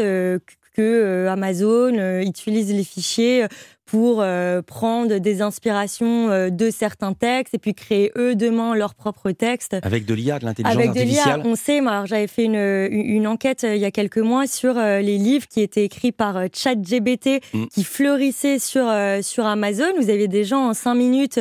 que 0.76 1.26
Amazon 1.28 2.20
utilise 2.20 2.72
les 2.72 2.84
fichiers 2.84 3.46
pour 3.86 4.20
euh, 4.20 4.62
prendre 4.62 5.18
des 5.18 5.42
inspirations 5.42 6.28
euh, 6.30 6.50
de 6.50 6.70
certains 6.70 7.12
textes 7.12 7.54
et 7.54 7.58
puis 7.58 7.72
créer 7.72 8.10
eux 8.16 8.34
demain 8.34 8.74
leurs 8.74 8.94
propres 8.94 9.30
textes. 9.30 9.76
Avec 9.82 10.04
de 10.04 10.12
l'IA, 10.14 10.38
de 10.40 10.44
l'intelligence 10.44 10.76
Avec 10.76 10.90
de 10.92 11.00
l'IA, 11.00 11.22
artificielle 11.22 11.42
on 11.44 11.54
sait, 11.54 11.80
moi, 11.80 12.04
j'avais 12.04 12.26
fait 12.26 12.44
une, 12.44 12.56
une 12.90 13.26
enquête 13.28 13.62
euh, 13.64 13.76
il 13.76 13.80
y 13.80 13.84
a 13.84 13.90
quelques 13.92 14.18
mois 14.18 14.46
sur 14.48 14.74
les 14.74 15.18
livres 15.18 15.46
qui 15.46 15.60
étaient 15.60 15.84
écrits 15.84 16.12
par 16.12 16.38
ChatGBT 16.52 17.40
Mm. 17.52 17.66
qui 17.66 17.84
fleurissaient 17.84 18.58
sur, 18.58 18.86
sur 19.22 19.46
Amazon. 19.46 19.84
Vous 20.00 20.10
aviez 20.10 20.26
des 20.28 20.44
gens 20.44 20.68
en 20.68 20.74
cinq 20.74 20.94
minutes, 20.94 21.38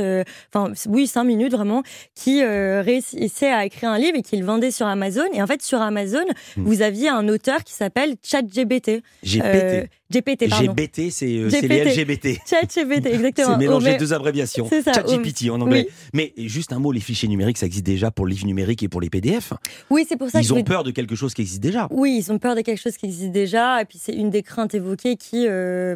enfin, 0.53 0.71
oui, 0.87 1.07
cinq 1.07 1.23
minutes 1.23 1.51
vraiment, 1.53 1.83
qui 2.13 2.43
réussissaient 2.43 3.51
à 3.51 3.65
écrire 3.65 3.89
un 3.89 3.97
livre 3.97 4.17
et 4.17 4.21
qui 4.21 4.37
le 4.37 4.45
vendaient 4.45 4.71
sur 4.71 4.85
Amazon. 4.87 5.23
Et 5.33 5.41
en 5.41 5.47
fait, 5.47 5.61
sur 5.61 5.81
Amazon, 5.81 6.23
Mm. 6.57 6.63
vous 6.63 6.81
aviez 6.81 7.09
un 7.09 7.27
auteur 7.27 7.63
qui 7.63 7.73
s'appelle 7.73 8.15
ChatGBT. 8.23 9.01
Pété. 9.23 9.89
GPT, 10.11 10.49
pardon. 10.49 10.73
GBT, 10.75 11.09
c'est 11.09 11.25
les 11.25 12.34
GPT. 12.35 12.49
ChatGPT, 12.49 13.05
exactement. 13.07 13.51
C'est 13.51 13.57
mélanger 13.57 13.91
Mais- 13.91 13.97
deux 13.97 14.13
abréviations. 14.13 14.69
ChatGPT 14.69 15.49
en 15.49 15.61
anglais. 15.61 15.87
Oui. 15.89 15.93
Mais 16.13 16.47
juste 16.47 16.73
un 16.73 16.79
mot, 16.79 16.91
les 16.91 16.99
fichiers 16.99 17.27
numériques, 17.29 17.57
ça 17.57 17.65
existe 17.65 17.85
déjà 17.85 18.11
pour 18.11 18.25
le 18.25 18.31
livre 18.31 18.45
numérique 18.45 18.83
et 18.83 18.87
pour 18.89 19.01
les 19.01 19.09
PDF. 19.09 19.53
Oui, 19.89 20.05
c'est 20.07 20.17
pour 20.17 20.29
ça 20.29 20.39
que 20.39 20.45
Ils 20.45 20.53
ont 20.53 20.63
peur 20.63 20.83
de 20.83 20.91
quelque 20.91 21.15
chose 21.15 21.33
qui 21.33 21.41
existe 21.41 21.61
déjà. 21.61 21.87
Oui, 21.91 22.21
ils 22.23 22.31
ont 22.31 22.39
peur 22.39 22.55
de 22.55 22.61
quelque 22.61 22.81
chose 22.81 22.97
qui 22.97 23.05
existe 23.05 23.31
déjà, 23.31 23.81
et 23.81 23.85
puis 23.85 23.99
c'est 24.01 24.13
une 24.13 24.29
des 24.29 24.43
craintes 24.43 24.73
évoquées 24.75 25.15
qui, 25.17 25.47
euh, 25.47 25.95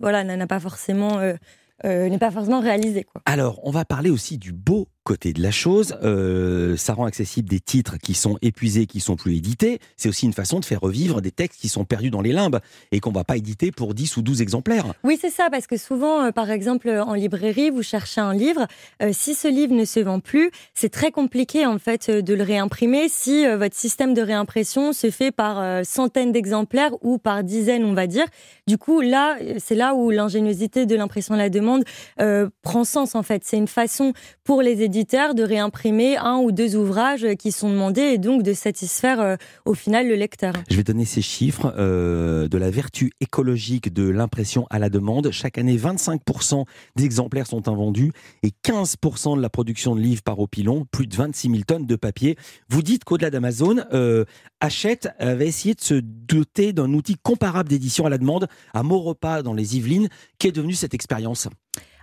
voilà, 0.00 0.24
n'a 0.24 0.46
pas 0.46 0.60
forcément, 0.60 1.18
euh, 1.18 1.34
euh, 1.84 2.08
n'est 2.08 2.18
pas 2.18 2.30
forcément 2.30 2.60
réalisée, 2.60 3.04
quoi. 3.04 3.22
Alors, 3.26 3.60
on 3.62 3.70
va 3.70 3.84
parler 3.84 4.10
aussi 4.10 4.38
du 4.38 4.52
beau 4.52 4.88
côté 5.06 5.32
de 5.32 5.40
la 5.40 5.52
chose. 5.52 5.96
Euh, 6.02 6.76
ça 6.76 6.92
rend 6.94 7.04
accessible 7.06 7.48
des 7.48 7.60
titres 7.60 7.96
qui 7.96 8.12
sont 8.14 8.36
épuisés, 8.42 8.86
qui 8.86 8.98
sont 9.00 9.14
plus 9.16 9.36
édités. 9.36 9.78
C'est 9.96 10.08
aussi 10.08 10.26
une 10.26 10.32
façon 10.32 10.58
de 10.58 10.64
faire 10.64 10.80
revivre 10.80 11.22
des 11.22 11.30
textes 11.30 11.60
qui 11.60 11.68
sont 11.68 11.84
perdus 11.84 12.10
dans 12.10 12.20
les 12.22 12.32
limbes 12.32 12.58
et 12.90 12.98
qu'on 13.00 13.12
va 13.12 13.22
pas 13.22 13.36
éditer 13.36 13.70
pour 13.70 13.94
10 13.94 14.16
ou 14.16 14.22
12 14.22 14.42
exemplaires. 14.42 14.92
Oui, 15.04 15.16
c'est 15.20 15.30
ça, 15.30 15.48
parce 15.50 15.68
que 15.68 15.76
souvent, 15.76 16.24
euh, 16.24 16.30
par 16.32 16.50
exemple, 16.50 16.90
en 16.90 17.14
librairie, 17.14 17.70
vous 17.70 17.84
cherchez 17.84 18.20
un 18.20 18.34
livre. 18.34 18.66
euh, 19.00 19.10
si 19.12 19.34
ce 19.34 19.46
livre 19.48 19.74
ne 19.74 19.84
se 19.84 20.00
vend 20.00 20.18
plus, 20.18 20.50
c'est 20.74 20.88
très 20.90 21.12
compliqué 21.12 21.66
en 21.66 21.78
fait 21.78 22.08
euh, 22.08 22.20
de 22.20 22.34
le 22.34 22.42
réimprimer 22.42 23.08
si 23.08 23.46
euh, 23.46 23.56
votre 23.56 23.76
système 23.76 24.12
de 24.12 24.22
réimpression 24.22 24.92
se 24.92 25.10
fait 25.12 25.30
par 25.30 25.60
euh, 25.60 25.82
centaines 25.84 26.32
d'exemplaires 26.32 26.92
ou 27.02 27.18
par 27.18 27.44
dizaines, 27.44 27.84
on 27.84 27.94
va 27.94 28.08
dire. 28.08 28.26
Du 28.66 28.76
coup, 28.76 29.00
là, 29.00 29.36
euh, 29.40 29.54
c'est 29.58 29.76
là 29.76 29.94
où 29.94 30.10
l'ingéniosité 30.10 30.84
de 30.84 30.96
l'impression 30.96 31.34
à 31.34 31.38
la 31.38 31.48
demande 31.48 31.84
euh, 32.20 32.48
prend 32.62 32.82
sens 32.84 33.14
en 33.14 33.22
fait. 33.22 33.42
C'est 33.44 33.56
une 33.56 33.68
façon 33.68 34.12
pour 34.42 34.62
les 34.62 34.82
éditeurs 34.82 34.95
de 35.04 35.42
réimprimer 35.42 36.16
un 36.16 36.38
ou 36.38 36.52
deux 36.52 36.74
ouvrages 36.74 37.26
qui 37.38 37.52
sont 37.52 37.68
demandés 37.68 38.00
et 38.00 38.18
donc 38.18 38.42
de 38.42 38.54
satisfaire 38.54 39.36
au 39.66 39.74
final 39.74 40.08
le 40.08 40.14
lecteur. 40.14 40.54
Je 40.70 40.76
vais 40.76 40.84
donner 40.84 41.04
ces 41.04 41.20
chiffres 41.20 41.70
de 41.76 42.58
la 42.58 42.70
vertu 42.70 43.12
écologique 43.20 43.92
de 43.92 44.08
l'impression 44.08 44.66
à 44.70 44.78
la 44.78 44.88
demande. 44.88 45.30
Chaque 45.30 45.58
année, 45.58 45.76
25% 45.76 46.64
des 46.96 47.04
exemplaires 47.04 47.46
sont 47.46 47.68
invendus 47.68 48.12
et 48.42 48.52
15% 48.64 49.36
de 49.36 49.42
la 49.42 49.50
production 49.50 49.94
de 49.94 50.00
livres 50.00 50.22
par 50.22 50.38
opilon, 50.40 50.86
plus 50.90 51.06
de 51.06 51.14
26 51.14 51.50
000 51.50 51.62
tonnes 51.66 51.86
de 51.86 51.96
papier. 51.96 52.36
Vous 52.70 52.82
dites 52.82 53.04
qu'au-delà 53.04 53.30
d'Amazon, 53.30 53.84
Hachette 54.60 55.10
avait 55.18 55.48
essayé 55.48 55.74
de 55.74 55.82
se 55.82 55.94
doter 55.94 56.72
d'un 56.72 56.92
outil 56.94 57.16
comparable 57.22 57.68
d'édition 57.68 58.06
à 58.06 58.10
la 58.10 58.18
demande 58.18 58.48
à 58.72 58.82
Maurepas 58.82 59.42
dans 59.42 59.52
les 59.52 59.76
Yvelines. 59.76 60.08
Qu'est 60.38 60.52
devenue 60.52 60.74
cette 60.74 60.94
expérience? 60.94 61.48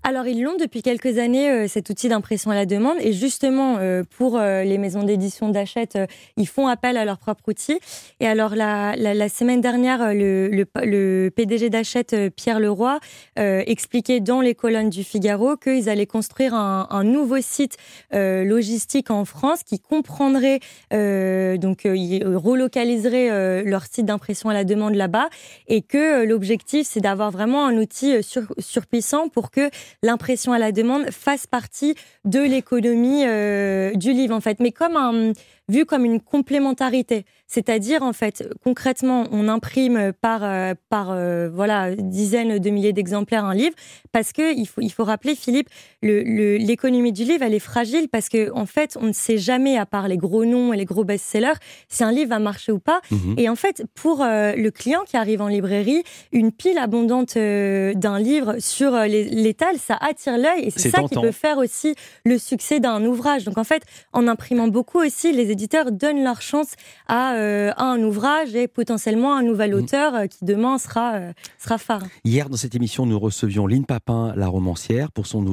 Alors 0.03 0.27
ils 0.27 0.41
l'ont 0.41 0.57
depuis 0.59 0.81
quelques 0.81 1.17
années 1.17 1.49
euh, 1.49 1.67
cet 1.69 1.89
outil 1.89 2.09
d'impression 2.09 2.51
à 2.51 2.55
la 2.55 2.65
demande 2.65 2.97
et 2.99 3.13
justement 3.13 3.77
euh, 3.79 4.03
pour 4.17 4.37
euh, 4.37 4.63
les 4.63 4.77
maisons 4.77 5.03
d'édition 5.03 5.47
d'Achète, 5.47 5.97
ils 6.35 6.47
font 6.47 6.67
appel 6.67 6.97
à 6.97 7.05
leur 7.05 7.17
propre 7.17 7.43
outil. 7.47 7.79
Et 8.19 8.27
alors 8.27 8.55
la, 8.55 8.95
la, 8.97 9.29
semaine 9.29 9.61
dernière, 9.61 10.13
le, 10.13 10.49
le, 10.49 10.65
le 10.83 11.29
PDG 11.29 11.69
d'Achète, 11.69 12.15
Pierre 12.35 12.59
Leroy, 12.59 12.99
expliquait 13.37 14.19
dans 14.19 14.41
les 14.41 14.55
colonnes 14.55 14.89
du 14.89 15.03
Figaro 15.03 15.55
qu'ils 15.55 15.89
allaient 15.89 16.05
construire 16.05 16.53
un, 16.53 16.87
un 16.89 17.03
nouveau 17.03 17.39
site 17.41 17.77
logistique 18.11 19.09
en 19.11 19.25
France 19.25 19.63
qui 19.63 19.79
comprendrait 19.79 20.59
donc 20.91 21.85
ils 21.85 22.23
relocaliseraient 22.25 23.63
leur 23.63 23.85
site 23.85 24.05
d'impression 24.05 24.49
à 24.49 24.53
la 24.53 24.63
demande 24.63 24.95
là-bas 24.95 25.29
et 25.67 25.81
que 25.81 26.25
l'objectif 26.25 26.87
c'est 26.87 27.01
d'avoir 27.01 27.31
vraiment 27.31 27.65
un 27.65 27.77
outil 27.77 28.21
sur, 28.23 28.43
surpuissant 28.59 29.29
pour 29.29 29.51
que 29.51 29.69
l'impression 30.01 30.53
à 30.53 30.59
la 30.59 30.71
demande 30.71 31.09
fasse 31.11 31.47
partie 31.47 31.95
de 32.25 32.39
l'économie 32.39 33.25
euh, 33.25 33.93
du 33.95 34.13
livre 34.13 34.35
en 34.35 34.41
fait, 34.41 34.59
mais 34.59 34.71
comme 34.71 34.95
un 34.97 35.33
vu 35.69 35.85
comme 35.85 36.05
une 36.05 36.19
complémentarité. 36.19 37.25
C'est-à-dire, 37.47 38.01
en 38.01 38.13
fait, 38.13 38.49
concrètement, 38.63 39.27
on 39.31 39.47
imprime 39.47 40.11
par, 40.21 40.43
euh, 40.43 40.73
par 40.89 41.11
euh, 41.11 41.49
voilà, 41.53 41.93
dizaines 41.95 42.57
de 42.57 42.69
milliers 42.69 42.93
d'exemplaires 42.93 43.45
un 43.45 43.53
livre, 43.53 43.75
parce 44.11 44.33
que 44.33 44.57
il 44.57 44.65
faut, 44.65 44.81
il 44.81 44.89
faut 44.89 45.03
rappeler, 45.03 45.35
Philippe, 45.35 45.69
l'économie 46.01 47.11
le, 47.11 47.15
du 47.15 47.23
livre, 47.25 47.43
elle 47.43 47.53
est 47.53 47.59
fragile, 47.59 48.09
parce 48.09 48.27
que 48.27 48.51
en 48.53 48.65
fait, 48.65 48.97
on 48.99 49.05
ne 49.05 49.13
sait 49.13 49.37
jamais, 49.37 49.77
à 49.77 49.85
part 49.85 50.07
les 50.07 50.17
gros 50.17 50.45
noms 50.45 50.73
et 50.73 50.77
les 50.77 50.85
gros 50.85 51.03
best-sellers, 51.03 51.59
si 51.89 52.03
un 52.03 52.11
livre 52.11 52.29
va 52.29 52.39
marcher 52.39 52.71
ou 52.71 52.79
pas. 52.79 53.01
Mhm. 53.11 53.35
Et 53.37 53.47
en 53.49 53.55
fait, 53.55 53.83
pour 53.93 54.23
euh, 54.23 54.53
le 54.55 54.71
client 54.71 55.01
qui 55.05 55.15
arrive 55.15 55.41
en 55.41 55.47
librairie, 55.47 56.03
une 56.31 56.51
pile 56.51 56.77
abondante 56.77 57.35
d'un 57.35 58.19
livre 58.19 58.55
sur 58.59 58.91
l'étal, 58.93 59.77
ça 59.77 59.97
attire 60.01 60.37
l'œil, 60.37 60.63
et 60.63 60.71
c'est 60.71 60.89
ça 60.89 61.03
qui 61.03 61.19
peut 61.19 61.31
faire 61.31 61.57
aussi 61.59 61.95
le 62.25 62.37
succès 62.37 62.79
d'un 62.79 63.05
ouvrage. 63.05 63.45
Donc 63.45 63.57
en 63.57 63.63
fait, 63.63 63.83
en 64.11 64.27
imprimant 64.27 64.67
beaucoup 64.67 64.99
aussi, 64.99 65.31
les 65.31 65.51
éditeurs 65.53 65.91
donnent 65.91 66.23
leur 66.23 66.41
chance 66.41 66.73
à, 67.07 67.35
euh, 67.35 67.71
un 67.77 68.01
ouvrage 68.03 68.53
et 68.55 68.67
potentiellement 68.67 69.35
un 69.35 69.43
nouvel 69.43 69.71
mm. 69.71 69.75
auteur 69.75 70.15
euh, 70.15 70.27
qui 70.27 70.43
demain 70.43 70.77
sera, 70.77 71.15
euh, 71.15 71.33
sera 71.57 71.77
phare. 71.77 72.03
Hier, 72.25 72.49
dans 72.49 72.57
cette 72.57 72.75
émission, 72.75 73.05
nous 73.05 73.19
recevions 73.19 73.65
Lynn 73.65 73.85
Papin, 73.85 74.33
la 74.35 74.47
romancière, 74.47 75.11
pour 75.11 75.27
son, 75.27 75.45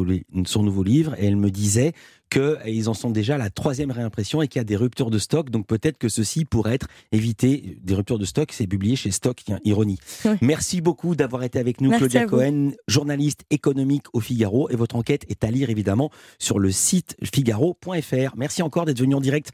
son 0.44 0.62
nouveau 0.62 0.82
livre, 0.82 1.14
et 1.18 1.26
elle 1.26 1.36
me 1.36 1.50
disait 1.50 1.92
qu'ils 2.30 2.88
en 2.88 2.94
sont 2.94 3.10
déjà 3.10 3.34
à 3.34 3.38
la 3.38 3.50
troisième 3.50 3.90
réimpression 3.90 4.40
et 4.40 4.48
qu'il 4.48 4.60
y 4.60 4.62
a 4.62 4.64
des 4.64 4.76
ruptures 4.76 5.10
de 5.10 5.18
stock. 5.18 5.50
Donc 5.50 5.66
peut-être 5.66 5.98
que 5.98 6.08
ceci 6.08 6.44
pourrait 6.44 6.74
être 6.74 6.86
évité. 7.12 7.78
Des 7.82 7.94
ruptures 7.94 8.18
de 8.18 8.24
stock, 8.24 8.50
c'est 8.52 8.66
publié 8.66 8.96
chez 8.96 9.10
Stock, 9.10 9.36
tiens, 9.44 9.58
ironie. 9.64 9.98
Merci 10.40 10.80
beaucoup 10.80 11.14
d'avoir 11.14 11.42
été 11.42 11.58
avec 11.58 11.80
nous, 11.80 11.90
Claudia 11.90 12.24
Cohen, 12.24 12.70
journaliste 12.88 13.42
économique 13.50 14.04
au 14.12 14.20
Figaro. 14.20 14.70
Et 14.70 14.76
votre 14.76 14.96
enquête 14.96 15.24
est 15.28 15.44
à 15.44 15.50
lire 15.50 15.70
évidemment 15.70 16.10
sur 16.38 16.58
le 16.58 16.70
site 16.70 17.16
figaro.fr. 17.22 18.36
Merci 18.36 18.62
encore 18.62 18.84
d'être 18.84 19.00
venu 19.00 19.14
en 19.14 19.20
direct 19.20 19.50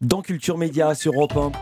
dans 0.00 0.22
Culture 0.22 0.58
Média 0.58 0.94
sur 0.94 1.14
Europe 1.14 1.36
1. 1.36 1.52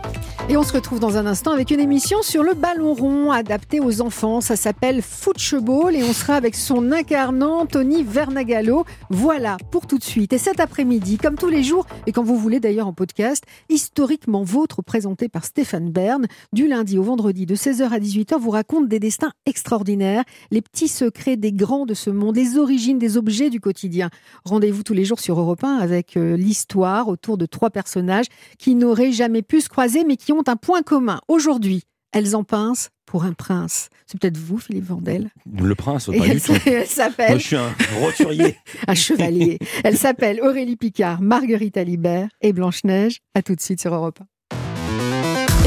Et 0.48 0.56
on 0.56 0.62
se 0.62 0.72
retrouve 0.72 1.00
dans 1.00 1.16
un 1.16 1.26
instant 1.26 1.50
avec 1.50 1.72
une 1.72 1.80
émission 1.80 2.22
sur 2.22 2.44
le 2.44 2.54
ballon 2.54 2.94
rond 2.94 3.32
adapté 3.32 3.80
aux 3.80 4.00
enfants. 4.00 4.40
Ça 4.40 4.54
s'appelle 4.54 5.02
Football 5.02 5.96
et 5.96 6.04
on 6.04 6.12
sera 6.12 6.34
avec 6.34 6.54
son 6.54 6.92
incarnant 6.92 7.66
Tony 7.66 8.04
Vernagallo. 8.04 8.84
Voilà 9.10 9.56
pour 9.72 9.88
tout 9.88 9.98
de 9.98 10.04
suite. 10.04 10.32
Et 10.32 10.38
cet 10.56 10.62
après-midi, 10.62 11.18
comme 11.18 11.36
tous 11.36 11.50
les 11.50 11.62
jours, 11.62 11.86
et 12.06 12.12
quand 12.12 12.22
vous 12.22 12.38
voulez 12.38 12.60
d'ailleurs 12.60 12.86
en 12.86 12.94
podcast, 12.94 13.44
historiquement 13.68 14.42
vôtre 14.42 14.80
présenté 14.80 15.28
par 15.28 15.44
Stéphane 15.44 15.90
Bern, 15.90 16.26
du 16.54 16.66
lundi 16.66 16.96
au 16.96 17.02
vendredi 17.02 17.44
de 17.44 17.54
16h 17.54 17.90
à 17.90 17.98
18h, 17.98 18.38
vous 18.38 18.48
raconte 18.48 18.88
des 18.88 18.98
destins 18.98 19.32
extraordinaires, 19.44 20.24
les 20.50 20.62
petits 20.62 20.88
secrets 20.88 21.36
des 21.36 21.52
grands 21.52 21.84
de 21.84 21.92
ce 21.92 22.08
monde, 22.08 22.36
les 22.36 22.56
origines 22.56 22.98
des 22.98 23.18
objets 23.18 23.50
du 23.50 23.60
quotidien. 23.60 24.08
Rendez-vous 24.46 24.82
tous 24.82 24.94
les 24.94 25.04
jours 25.04 25.20
sur 25.20 25.38
Europe 25.38 25.62
1 25.62 25.76
avec 25.76 26.16
euh, 26.16 26.38
l'histoire 26.38 27.08
autour 27.08 27.36
de 27.36 27.44
trois 27.44 27.68
personnages 27.68 28.26
qui 28.58 28.76
n'auraient 28.76 29.12
jamais 29.12 29.42
pu 29.42 29.60
se 29.60 29.68
croiser 29.68 30.04
mais 30.04 30.16
qui 30.16 30.32
ont 30.32 30.44
un 30.46 30.56
point 30.56 30.80
commun. 30.80 31.20
Aujourd'hui, 31.28 31.82
elles 32.16 32.34
en 32.34 32.44
pincent 32.44 32.88
pour 33.04 33.24
un 33.24 33.34
prince. 33.34 33.90
C'est 34.06 34.18
peut-être 34.18 34.38
vous, 34.38 34.58
Philippe 34.58 34.86
Vandel. 34.86 35.28
Le 35.60 35.74
prince, 35.74 36.06
pas 36.06 36.12
du 36.12 36.40
tout. 36.40 36.52
Elle 36.66 36.86
s'appelle. 36.86 37.28
Moi, 37.28 37.38
je 37.38 37.46
suis 37.46 37.56
un 37.56 37.74
roturier. 38.00 38.56
un 38.88 38.94
chevalier. 38.94 39.58
Elle 39.84 39.98
s'appelle 39.98 40.40
Aurélie 40.40 40.76
Picard, 40.76 41.20
Marguerite 41.20 41.76
Alibert 41.76 42.28
et 42.40 42.54
Blanche-Neige. 42.54 43.20
À 43.34 43.42
tout 43.42 43.54
de 43.54 43.60
suite 43.60 43.80
sur 43.82 43.94
Europe 43.94 44.20
1. 44.52 44.56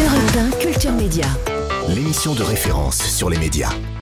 Europe 0.02 0.56
1, 0.56 0.58
Culture 0.60 0.91
Média. 0.93 1.28
L'émission 1.88 2.34
de 2.34 2.41
référence 2.41 2.97
sur 2.97 3.30
les 3.30 3.38
médias. 3.38 3.74